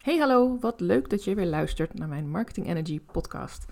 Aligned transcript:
Hey 0.00 0.18
hallo, 0.18 0.58
wat 0.60 0.80
leuk 0.80 1.10
dat 1.10 1.24
je 1.24 1.34
weer 1.34 1.46
luistert 1.46 1.94
naar 1.94 2.08
mijn 2.08 2.30
Marketing 2.30 2.66
Energy 2.66 3.00
podcast. 3.00 3.64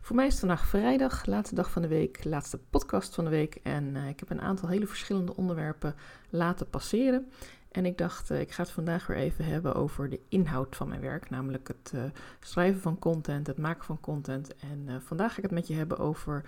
Voor 0.00 0.16
mij 0.16 0.26
is 0.26 0.38
vandaag 0.38 0.66
vrijdag, 0.66 1.26
laatste 1.26 1.54
dag 1.54 1.70
van 1.70 1.82
de 1.82 1.88
week, 1.88 2.24
laatste 2.24 2.58
podcast 2.58 3.14
van 3.14 3.24
de 3.24 3.30
week. 3.30 3.54
En 3.62 3.94
uh, 3.94 4.08
ik 4.08 4.20
heb 4.20 4.30
een 4.30 4.40
aantal 4.40 4.68
hele 4.68 4.86
verschillende 4.86 5.36
onderwerpen 5.36 5.94
laten 6.30 6.70
passeren. 6.70 7.28
En 7.70 7.86
ik 7.86 7.98
dacht, 7.98 8.30
uh, 8.30 8.40
ik 8.40 8.50
ga 8.50 8.62
het 8.62 8.70
vandaag 8.72 9.06
weer 9.06 9.16
even 9.16 9.44
hebben 9.44 9.74
over 9.74 10.10
de 10.10 10.20
inhoud 10.28 10.76
van 10.76 10.88
mijn 10.88 11.00
werk. 11.00 11.30
Namelijk 11.30 11.68
het 11.68 11.92
uh, 11.94 12.02
schrijven 12.40 12.80
van 12.80 12.98
content, 12.98 13.46
het 13.46 13.58
maken 13.58 13.84
van 13.84 14.00
content. 14.00 14.56
En 14.56 15.02
vandaag 15.02 15.30
ga 15.30 15.36
ik 15.36 15.42
het 15.42 15.52
met 15.52 15.66
je 15.66 15.74
hebben 15.74 15.98
over 15.98 16.44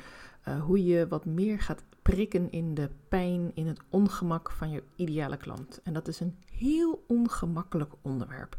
hoe 0.61 0.85
je 0.85 1.09
wat 1.09 1.25
meer 1.25 1.61
gaat 1.61 1.85
prikken 2.03 2.51
in 2.51 2.75
de 2.75 2.91
pijn, 3.09 3.51
in 3.55 3.67
het 3.67 3.81
ongemak 3.89 4.51
van 4.51 4.71
je 4.71 4.83
ideale 4.95 5.37
klant. 5.37 5.81
En 5.83 5.93
dat 5.93 6.09
is 6.09 6.21
een 6.21 6.37
heel 6.51 7.05
ongemakkelijk 7.07 7.93
onderwerp. 8.03 8.57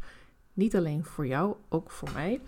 Niet 0.58 0.76
alleen 0.76 1.04
voor 1.04 1.26
jou, 1.26 1.54
ook 1.68 1.90
voor 1.90 2.10
mij. 2.12 2.40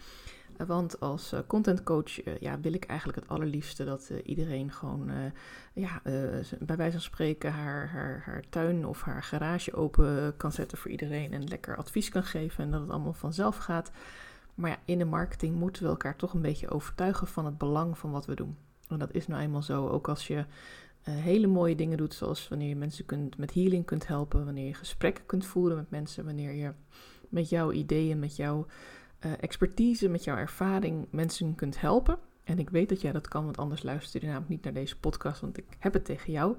Want 0.66 1.00
als 1.00 1.32
uh, 1.32 1.40
content 1.46 1.82
coach 1.82 2.24
uh, 2.24 2.38
ja, 2.38 2.60
wil 2.60 2.72
ik 2.72 2.84
eigenlijk 2.84 3.18
het 3.20 3.28
allerliefste 3.28 3.84
dat 3.84 4.12
iedereen 4.24 4.72
gewoon, 4.72 5.10
ja, 5.72 6.02
bij 6.60 6.76
wijze 6.76 6.92
van 6.92 7.00
spreken, 7.00 7.52
haar, 7.52 7.88
haar, 7.88 8.22
haar 8.24 8.42
tuin 8.48 8.86
of 8.86 9.02
haar 9.02 9.22
garage 9.22 9.74
open 9.74 10.36
kan 10.36 10.52
zetten 10.52 10.78
voor 10.78 10.90
iedereen 10.90 11.32
en 11.32 11.48
lekker 11.48 11.76
advies 11.76 12.08
kan 12.08 12.22
geven 12.24 12.64
en 12.64 12.70
dat 12.70 12.80
het 12.80 12.90
allemaal 12.90 13.12
vanzelf 13.12 13.56
gaat. 13.56 13.90
Maar 14.54 14.70
ja, 14.70 14.78
in 14.84 14.98
de 14.98 15.04
marketing 15.04 15.56
moeten 15.56 15.82
we 15.82 15.88
elkaar 15.88 16.16
toch 16.16 16.34
een 16.34 16.42
beetje 16.42 16.70
overtuigen 16.70 17.26
van 17.26 17.44
het 17.44 17.58
belang 17.58 17.98
van 17.98 18.10
wat 18.10 18.26
we 18.26 18.34
doen. 18.34 18.56
En 18.88 18.98
dat 18.98 19.14
is 19.14 19.26
nou 19.26 19.42
eenmaal 19.42 19.62
zo, 19.62 19.88
ook 19.88 20.08
als 20.08 20.26
je 20.26 20.44
hele 21.02 21.46
mooie 21.46 21.74
dingen 21.74 21.96
doet, 21.96 22.14
zoals 22.14 22.48
wanneer 22.48 22.68
je 22.68 22.76
mensen 22.76 23.06
kunt, 23.06 23.38
met 23.38 23.54
healing 23.54 23.84
kunt 23.84 24.06
helpen, 24.06 24.44
wanneer 24.44 24.66
je 24.66 24.74
gesprekken 24.74 25.26
kunt 25.26 25.46
voeren 25.46 25.76
met 25.76 25.90
mensen, 25.90 26.24
wanneer 26.24 26.52
je 26.52 26.72
met 27.30 27.48
jouw 27.48 27.72
ideeën, 27.72 28.18
met 28.18 28.36
jouw 28.36 28.66
uh, 29.26 29.32
expertise, 29.40 30.08
met 30.08 30.24
jouw 30.24 30.36
ervaring 30.36 31.06
mensen 31.10 31.54
kunt 31.54 31.80
helpen. 31.80 32.18
En 32.44 32.58
ik 32.58 32.70
weet 32.70 32.88
dat 32.88 33.00
jij 33.00 33.12
dat 33.12 33.28
kan, 33.28 33.44
want 33.44 33.56
anders 33.56 33.82
luister 33.82 34.20
je 34.20 34.26
namelijk 34.26 34.50
niet 34.50 34.64
naar 34.64 34.72
deze 34.72 34.98
podcast, 34.98 35.40
want 35.40 35.58
ik 35.58 35.66
heb 35.78 35.92
het 35.92 36.04
tegen 36.04 36.32
jou. 36.32 36.56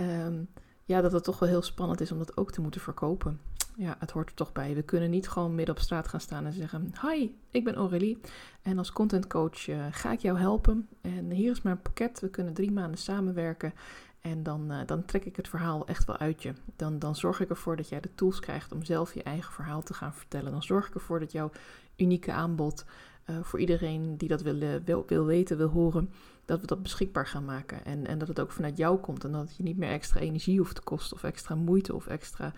Um, 0.00 0.48
ja, 0.84 1.00
dat 1.00 1.12
het 1.12 1.24
toch 1.24 1.38
wel 1.38 1.48
heel 1.48 1.62
spannend 1.62 2.00
is 2.00 2.12
om 2.12 2.18
dat 2.18 2.36
ook 2.36 2.52
te 2.52 2.60
moeten 2.60 2.80
verkopen. 2.80 3.40
Ja, 3.76 3.96
het 3.98 4.10
hoort 4.10 4.28
er 4.28 4.34
toch 4.34 4.52
bij. 4.52 4.74
We 4.74 4.82
kunnen 4.82 5.10
niet 5.10 5.28
gewoon 5.28 5.54
midden 5.54 5.74
op 5.74 5.80
straat 5.80 6.08
gaan 6.08 6.20
staan 6.20 6.46
en 6.46 6.52
zeggen: 6.52 6.92
Hi, 7.02 7.30
ik 7.50 7.64
ben 7.64 7.74
Aurélie. 7.74 8.18
En 8.62 8.78
als 8.78 8.92
content 8.92 9.26
coach 9.26 9.68
uh, 9.68 9.86
ga 9.90 10.12
ik 10.12 10.20
jou 10.20 10.38
helpen. 10.38 10.88
En 11.00 11.30
hier 11.30 11.50
is 11.50 11.62
mijn 11.62 11.82
pakket. 11.82 12.20
We 12.20 12.28
kunnen 12.28 12.54
drie 12.54 12.72
maanden 12.72 12.98
samenwerken. 12.98 13.74
En 14.20 14.42
dan, 14.42 14.72
uh, 14.72 14.78
dan 14.86 15.04
trek 15.04 15.24
ik 15.24 15.36
het 15.36 15.48
verhaal 15.48 15.86
echt 15.86 16.04
wel 16.04 16.16
uit 16.16 16.42
je. 16.42 16.52
Dan, 16.76 16.98
dan 16.98 17.16
zorg 17.16 17.40
ik 17.40 17.50
ervoor 17.50 17.76
dat 17.76 17.88
jij 17.88 18.00
de 18.00 18.14
tools 18.14 18.40
krijgt 18.40 18.72
om 18.72 18.84
zelf 18.84 19.14
je 19.14 19.22
eigen 19.22 19.52
verhaal 19.52 19.82
te 19.82 19.94
gaan 19.94 20.14
vertellen. 20.14 20.52
Dan 20.52 20.62
zorg 20.62 20.88
ik 20.88 20.94
ervoor 20.94 21.20
dat 21.20 21.32
jouw 21.32 21.50
unieke 21.96 22.32
aanbod 22.32 22.84
uh, 23.30 23.36
voor 23.42 23.60
iedereen 23.60 24.16
die 24.16 24.28
dat 24.28 24.42
wil, 24.42 24.60
eh, 24.60 24.68
wil, 24.84 25.04
wil 25.06 25.24
weten, 25.24 25.56
wil 25.56 25.68
horen, 25.68 26.10
dat 26.44 26.60
we 26.60 26.66
dat 26.66 26.82
beschikbaar 26.82 27.26
gaan 27.26 27.44
maken. 27.44 27.84
En, 27.84 28.06
en 28.06 28.18
dat 28.18 28.28
het 28.28 28.40
ook 28.40 28.52
vanuit 28.52 28.76
jou 28.76 28.98
komt 28.98 29.24
en 29.24 29.32
dat 29.32 29.40
het 29.40 29.56
je 29.56 29.62
niet 29.62 29.76
meer 29.76 29.90
extra 29.90 30.20
energie 30.20 30.58
hoeft 30.58 30.74
te 30.74 30.82
kosten 30.82 31.16
of 31.16 31.22
extra 31.22 31.54
moeite 31.54 31.94
of 31.94 32.06
extra 32.06 32.52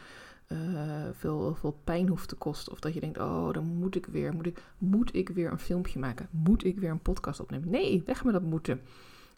uh, 0.49 0.59
veel, 1.13 1.55
veel 1.55 1.81
pijn 1.85 2.09
hoeft 2.09 2.29
te 2.29 2.35
kosten. 2.35 2.73
Of 2.73 2.81
dat 2.81 2.95
je 2.95 3.01
denkt, 3.01 3.19
oh, 3.19 3.53
dan 3.53 3.65
moet 3.65 3.95
ik 3.95 4.07
weer, 4.07 4.33
moet 4.33 4.47
ik, 4.47 4.63
moet 4.79 5.15
ik 5.15 5.29
weer 5.29 5.51
een 5.51 5.59
filmpje 5.59 5.99
maken? 5.99 6.29
Moet 6.31 6.65
ik 6.65 6.79
weer 6.79 6.91
een 6.91 7.03
podcast 7.03 7.41
opnemen? 7.41 7.71
Nee, 7.71 8.03
weg 8.07 8.25
met 8.25 8.33
dat 8.33 8.43
moeten. 8.43 8.81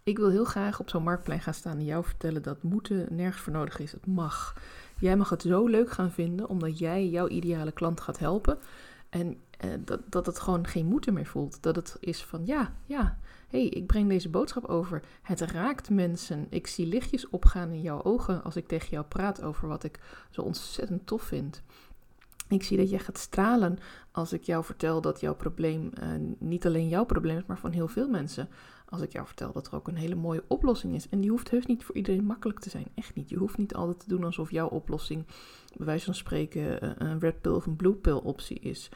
Ik 0.03 0.19
wil 0.19 0.31
heel 0.31 0.45
graag 0.45 0.81
op 0.81 0.89
zo'n 0.89 1.03
marktplein 1.03 1.41
gaan 1.41 1.55
staan 1.55 1.79
en 1.79 1.85
jou 1.85 2.05
vertellen 2.05 2.43
dat 2.43 2.63
moeten 2.63 3.07
nergens 3.11 3.43
voor 3.43 3.53
nodig 3.53 3.79
is. 3.79 3.93
Het 3.93 4.07
mag. 4.07 4.57
Jij 4.99 5.17
mag 5.17 5.29
het 5.29 5.43
zo 5.43 5.67
leuk 5.67 5.91
gaan 5.91 6.11
vinden 6.11 6.49
omdat 6.49 6.79
jij 6.79 7.09
jouw 7.09 7.29
ideale 7.29 7.73
klant 7.73 8.01
gaat 8.01 8.19
helpen. 8.19 8.59
En 9.09 9.37
eh, 9.59 9.71
dat, 9.85 10.01
dat 10.09 10.27
het 10.27 10.39
gewoon 10.39 10.67
geen 10.67 10.87
moeten 10.87 11.15
meer 11.15 11.27
voelt. 11.27 11.63
Dat 11.63 11.77
het 11.77 11.97
is 12.01 12.25
van 12.25 12.47
ja, 12.47 12.73
ja, 12.85 13.19
hey, 13.49 13.67
ik 13.67 13.87
breng 13.87 14.09
deze 14.09 14.29
boodschap 14.29 14.65
over. 14.65 15.03
Het 15.23 15.41
raakt 15.41 15.91
mensen. 15.91 16.47
Ik 16.51 16.67
zie 16.67 16.87
lichtjes 16.87 17.29
opgaan 17.29 17.71
in 17.71 17.81
jouw 17.81 18.03
ogen 18.03 18.45
als 18.45 18.57
ik 18.57 18.67
tegen 18.67 18.89
jou 18.91 19.05
praat 19.05 19.43
over 19.43 19.69
wat 19.69 19.85
ik 19.85 20.01
zo 20.31 20.41
ontzettend 20.41 21.07
tof 21.07 21.23
vind. 21.23 21.63
Ik 22.49 22.63
zie 22.63 22.77
dat 22.77 22.91
jij 22.91 22.99
gaat 22.99 23.19
stralen 23.19 23.79
als 24.11 24.33
ik 24.33 24.43
jou 24.43 24.65
vertel 24.65 25.01
dat 25.01 25.21
jouw 25.21 25.35
probleem 25.35 25.91
uh, 26.03 26.09
niet 26.39 26.67
alleen 26.67 26.89
jouw 26.89 27.05
probleem 27.05 27.37
is, 27.37 27.47
maar 27.47 27.59
van 27.59 27.71
heel 27.71 27.89
veel 27.89 28.09
mensen. 28.09 28.49
Als 28.89 29.01
ik 29.01 29.13
jou 29.13 29.27
vertel 29.27 29.53
dat 29.53 29.67
er 29.67 29.75
ook 29.75 29.89
een 29.89 29.97
hele 29.97 30.15
mooie 30.15 30.45
oplossing 30.47 30.95
is. 30.95 31.09
En 31.09 31.21
die 31.21 31.31
hoeft 31.31 31.51
heus 31.51 31.67
niet 31.67 31.85
voor 31.85 31.95
iedereen 31.95 32.25
makkelijk 32.25 32.59
te 32.59 32.71
zijn. 32.71 32.87
Echt 32.95 33.15
niet. 33.15 33.29
Je 33.29 33.37
hoeft 33.37 33.59
niet 33.59 33.75
altijd 33.75 33.99
te 33.99 34.09
doen 34.09 34.25
alsof 34.25 34.51
jouw 34.51 34.69
oplossing, 34.69 35.27
bij 35.77 35.87
wijze 35.87 36.05
van 36.05 36.15
spreken, 36.15 36.81
eh, 36.81 36.91
een 36.99 37.19
red 37.19 37.41
pill 37.41 37.53
of 37.53 37.67
een 37.67 37.77
blue 37.77 37.95
pill 37.95 38.21
optie 38.23 38.59
is. 38.59 38.89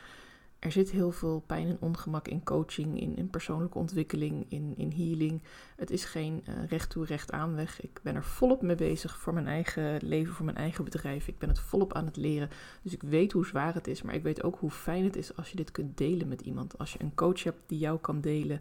Er 0.62 0.72
zit 0.72 0.90
heel 0.90 1.12
veel 1.12 1.42
pijn 1.46 1.68
en 1.68 1.76
ongemak 1.80 2.28
in 2.28 2.44
coaching, 2.44 3.00
in, 3.00 3.16
in 3.16 3.30
persoonlijke 3.30 3.78
ontwikkeling, 3.78 4.46
in, 4.48 4.74
in 4.76 4.92
healing. 4.96 5.42
Het 5.76 5.90
is 5.90 6.04
geen 6.04 6.44
uh, 6.48 6.54
recht 6.68 6.90
toe, 6.90 7.04
recht 7.04 7.32
aan 7.32 7.54
weg. 7.54 7.80
Ik 7.80 8.00
ben 8.02 8.14
er 8.14 8.24
volop 8.24 8.62
mee 8.62 8.76
bezig 8.76 9.18
voor 9.18 9.34
mijn 9.34 9.46
eigen 9.46 9.98
leven, 10.02 10.34
voor 10.34 10.44
mijn 10.44 10.56
eigen 10.56 10.84
bedrijf. 10.84 11.28
Ik 11.28 11.38
ben 11.38 11.48
het 11.48 11.58
volop 11.58 11.92
aan 11.92 12.06
het 12.06 12.16
leren. 12.16 12.50
Dus 12.82 12.92
ik 12.92 13.02
weet 13.02 13.32
hoe 13.32 13.46
zwaar 13.46 13.74
het 13.74 13.86
is, 13.86 14.02
maar 14.02 14.14
ik 14.14 14.22
weet 14.22 14.42
ook 14.42 14.58
hoe 14.58 14.70
fijn 14.70 15.04
het 15.04 15.16
is 15.16 15.36
als 15.36 15.50
je 15.50 15.56
dit 15.56 15.70
kunt 15.70 15.96
delen 15.96 16.28
met 16.28 16.40
iemand. 16.40 16.78
Als 16.78 16.92
je 16.92 17.02
een 17.02 17.14
coach 17.14 17.42
hebt 17.42 17.62
die 17.66 17.78
jou 17.78 17.98
kan 17.98 18.20
delen. 18.20 18.60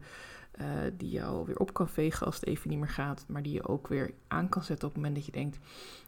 Uh, 0.60 0.68
die 0.98 1.10
jou 1.10 1.46
weer 1.46 1.58
op 1.58 1.74
kan 1.74 1.90
vegen 1.90 2.26
als 2.26 2.36
het 2.36 2.46
even 2.46 2.70
niet 2.70 2.80
meer 2.80 2.90
gaat, 2.90 3.26
maar 3.28 3.44
die 3.44 3.54
je 3.54 3.68
ook 3.68 3.88
weer 3.88 4.14
aan 4.28 4.50
kan 4.50 4.64
zetten 4.64 4.88
op 4.88 4.94
het 4.94 5.04
moment 5.04 5.16
dat 5.16 5.26
je 5.26 5.32
denkt: 5.32 5.60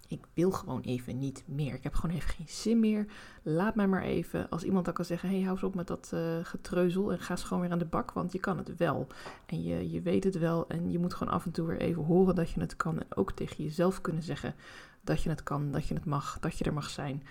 ik 0.07 0.25
wil 0.33 0.51
gewoon 0.51 0.81
even 0.81 1.19
niet 1.19 1.43
meer. 1.45 1.73
Ik 1.73 1.83
heb 1.83 1.93
gewoon 1.93 2.15
even 2.15 2.29
geen 2.29 2.49
zin 2.49 2.79
meer. 2.79 3.05
Laat 3.43 3.75
mij 3.75 3.87
maar 3.87 4.01
even. 4.01 4.49
Als 4.49 4.63
iemand 4.63 4.85
dan 4.85 4.93
kan 4.93 5.05
zeggen: 5.05 5.29
hey, 5.29 5.39
hou 5.39 5.51
eens 5.51 5.63
op 5.63 5.75
met 5.75 5.87
dat 5.87 6.11
uh, 6.13 6.37
getreuzel 6.43 7.11
en 7.11 7.19
ga 7.19 7.31
eens 7.31 7.43
gewoon 7.43 7.61
weer 7.61 7.71
aan 7.71 7.79
de 7.79 7.85
bak, 7.85 8.11
want 8.11 8.31
je 8.31 8.39
kan 8.39 8.57
het 8.57 8.77
wel. 8.77 9.07
En 9.45 9.63
je, 9.63 9.91
je 9.91 10.01
weet 10.01 10.23
het 10.23 10.37
wel 10.37 10.67
en 10.67 10.91
je 10.91 10.99
moet 10.99 11.13
gewoon 11.13 11.33
af 11.33 11.45
en 11.45 11.51
toe 11.51 11.67
weer 11.67 11.79
even 11.79 12.03
horen 12.03 12.35
dat 12.35 12.51
je 12.51 12.59
het 12.59 12.75
kan. 12.75 12.99
En 12.99 13.15
ook 13.15 13.31
tegen 13.31 13.63
jezelf 13.63 14.01
kunnen 14.01 14.23
zeggen 14.23 14.55
dat 15.01 15.23
je 15.23 15.29
het 15.29 15.43
kan, 15.43 15.71
dat 15.71 15.87
je 15.87 15.93
het 15.93 16.05
mag, 16.05 16.39
dat 16.39 16.57
je 16.57 16.63
er 16.63 16.73
mag 16.73 16.89
zijn. 16.89 17.23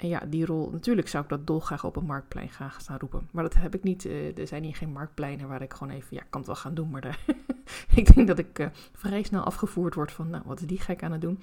En 0.00 0.08
ja, 0.08 0.22
die 0.28 0.46
rol, 0.46 0.70
natuurlijk 0.70 1.08
zou 1.08 1.22
ik 1.22 1.28
dat 1.28 1.46
dolgraag 1.46 1.84
op 1.84 1.96
een 1.96 2.04
marktplein 2.04 2.48
gaan 2.48 2.70
staan 2.78 2.98
roepen. 2.98 3.28
Maar 3.30 3.42
dat 3.42 3.54
heb 3.54 3.74
ik 3.74 3.82
niet. 3.82 4.04
Uh, 4.04 4.38
er 4.38 4.46
zijn 4.46 4.62
hier 4.62 4.76
geen 4.76 4.92
marktpleinen 4.92 5.48
waar 5.48 5.62
ik 5.62 5.72
gewoon 5.72 5.92
even, 5.92 6.16
ja, 6.16 6.22
kan 6.30 6.40
het 6.40 6.46
wel 6.46 6.56
gaan 6.56 6.74
doen. 6.74 6.90
Maar 6.90 7.00
daar, 7.00 7.24
ik 7.94 8.14
denk 8.14 8.26
dat 8.26 8.38
ik 8.38 8.58
uh, 8.58 8.66
vrij 8.92 9.22
snel 9.22 9.42
afgevoerd 9.42 9.94
word 9.94 10.12
van, 10.12 10.30
nou, 10.30 10.42
wat 10.46 10.60
is 10.60 10.66
die 10.66 10.80
gek 10.80 11.02
aan 11.02 11.12
het 11.12 11.20
doen? 11.20 11.40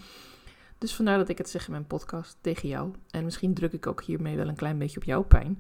Dus 0.78 0.96
vandaar 0.96 1.18
dat 1.18 1.30
ik 1.30 1.38
het 1.38 1.50
zeg 1.50 1.66
in 1.66 1.72
mijn 1.72 1.88
podcast 1.88 2.38
tegen 2.42 2.70
jou. 2.70 2.92
En 3.12 3.24
misschien 3.24 3.54
druk 3.54 3.74
ik 3.74 3.88
ook 3.88 4.04
hiermee 4.04 4.36
wel 4.36 4.48
een 4.48 4.56
klein 4.56 4.78
beetje 4.78 5.00
op 5.00 5.06
jouw 5.06 5.24
pijn. 5.24 5.60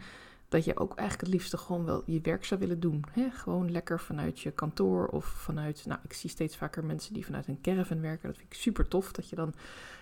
Dat 0.50 0.66
je 0.66 0.78
ook 0.78 0.96
eigenlijk 0.96 1.22
het 1.22 1.40
liefste 1.40 1.58
gewoon 1.58 1.86
wel 1.86 2.04
je 2.06 2.22
werk 2.22 2.46
zou 2.46 2.60
willen 2.60 2.80
doen. 2.80 3.04
Hè? 3.12 3.30
Gewoon 3.30 3.72
lekker 3.72 4.00
vanuit 4.00 4.40
je 4.40 4.52
kantoor 4.52 5.08
of 5.08 5.26
vanuit. 5.26 5.86
Nou, 5.86 6.00
ik 6.04 6.14
zie 6.14 6.30
steeds 6.30 6.58
vaker 6.58 6.86
mensen 6.86 7.14
die 7.14 7.26
vanuit 7.26 7.48
een 7.48 7.62
caravan 7.62 8.02
werken. 8.02 8.28
Dat 8.28 8.38
vind 8.38 8.54
ik 8.54 8.60
super 8.60 8.88
tof. 8.88 9.12
Dat 9.12 9.30
je 9.30 9.36
dan, 9.36 9.54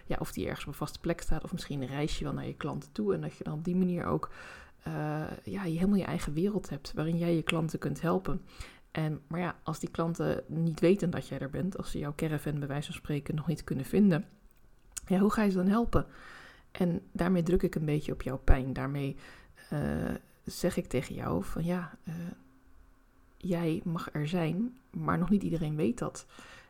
ja, 0.06 0.17
of 0.19 0.31
die 0.31 0.45
ergens 0.45 0.66
op 0.66 0.72
een 0.72 0.78
vaste 0.78 1.00
plek 1.00 1.22
staat. 1.22 1.44
Of 1.44 1.51
misschien 1.51 1.85
reis 1.85 2.17
je 2.17 2.23
wel 2.23 2.33
naar 2.33 2.47
je 2.47 2.56
klanten 2.56 2.91
toe. 2.91 3.13
En 3.13 3.22
dat 3.22 3.38
je 3.38 3.44
dan 3.44 3.53
op 3.53 3.63
die 3.63 3.75
manier 3.75 4.06
ook, 4.06 4.31
uh, 4.88 4.94
ja, 5.44 5.63
je 5.63 5.78
helemaal 5.78 6.00
je 6.00 6.03
eigen 6.03 6.33
wereld 6.33 6.69
hebt. 6.69 6.94
Waarin 6.94 7.17
jij 7.17 7.35
je 7.35 7.44
klanten 7.44 7.79
kunt 7.79 8.01
helpen. 8.01 8.41
En, 8.91 9.22
maar 9.27 9.39
ja, 9.39 9.56
als 9.63 9.79
die 9.79 9.89
klanten 9.89 10.44
niet 10.47 10.79
weten 10.79 11.09
dat 11.09 11.27
jij 11.27 11.39
er 11.39 11.50
bent. 11.50 11.77
Als 11.77 11.91
ze 11.91 12.00
jouw 12.00 12.13
caravan 12.16 12.59
bij 12.59 12.67
wijze 12.67 12.85
van 12.85 12.95
spreken 12.95 13.35
nog 13.35 13.47
niet 13.47 13.63
kunnen 13.63 13.85
vinden 13.85 14.25
ja, 15.07 15.19
hoe 15.19 15.31
ga 15.31 15.44
je 15.44 15.51
ze 15.51 15.57
dan 15.57 15.67
helpen? 15.67 16.06
En 16.72 17.01
daarmee 17.12 17.44
druk 17.44 17.63
ik 17.63 17.75
een 17.75 17.85
beetje 17.85 18.12
op 18.12 18.22
jouw 18.22 18.38
pijn. 18.38 18.73
Daarmee 18.73 19.16
uh, 19.73 19.79
zeg 20.45 20.78
ik 20.78 20.88
tegen 20.88 21.16
jou 21.16 21.44
van 21.44 21.63
ja, 21.63 21.97
uh, 22.07 22.13
jij 23.38 23.81
mag 23.83 24.09
er 24.13 24.28
zijn, 24.28 24.78
maar 24.91 25.17
nog 25.17 25.29
niet 25.29 25.44
iedereen 25.44 25.75
weet 25.75 26.00
dat. 26.00 26.25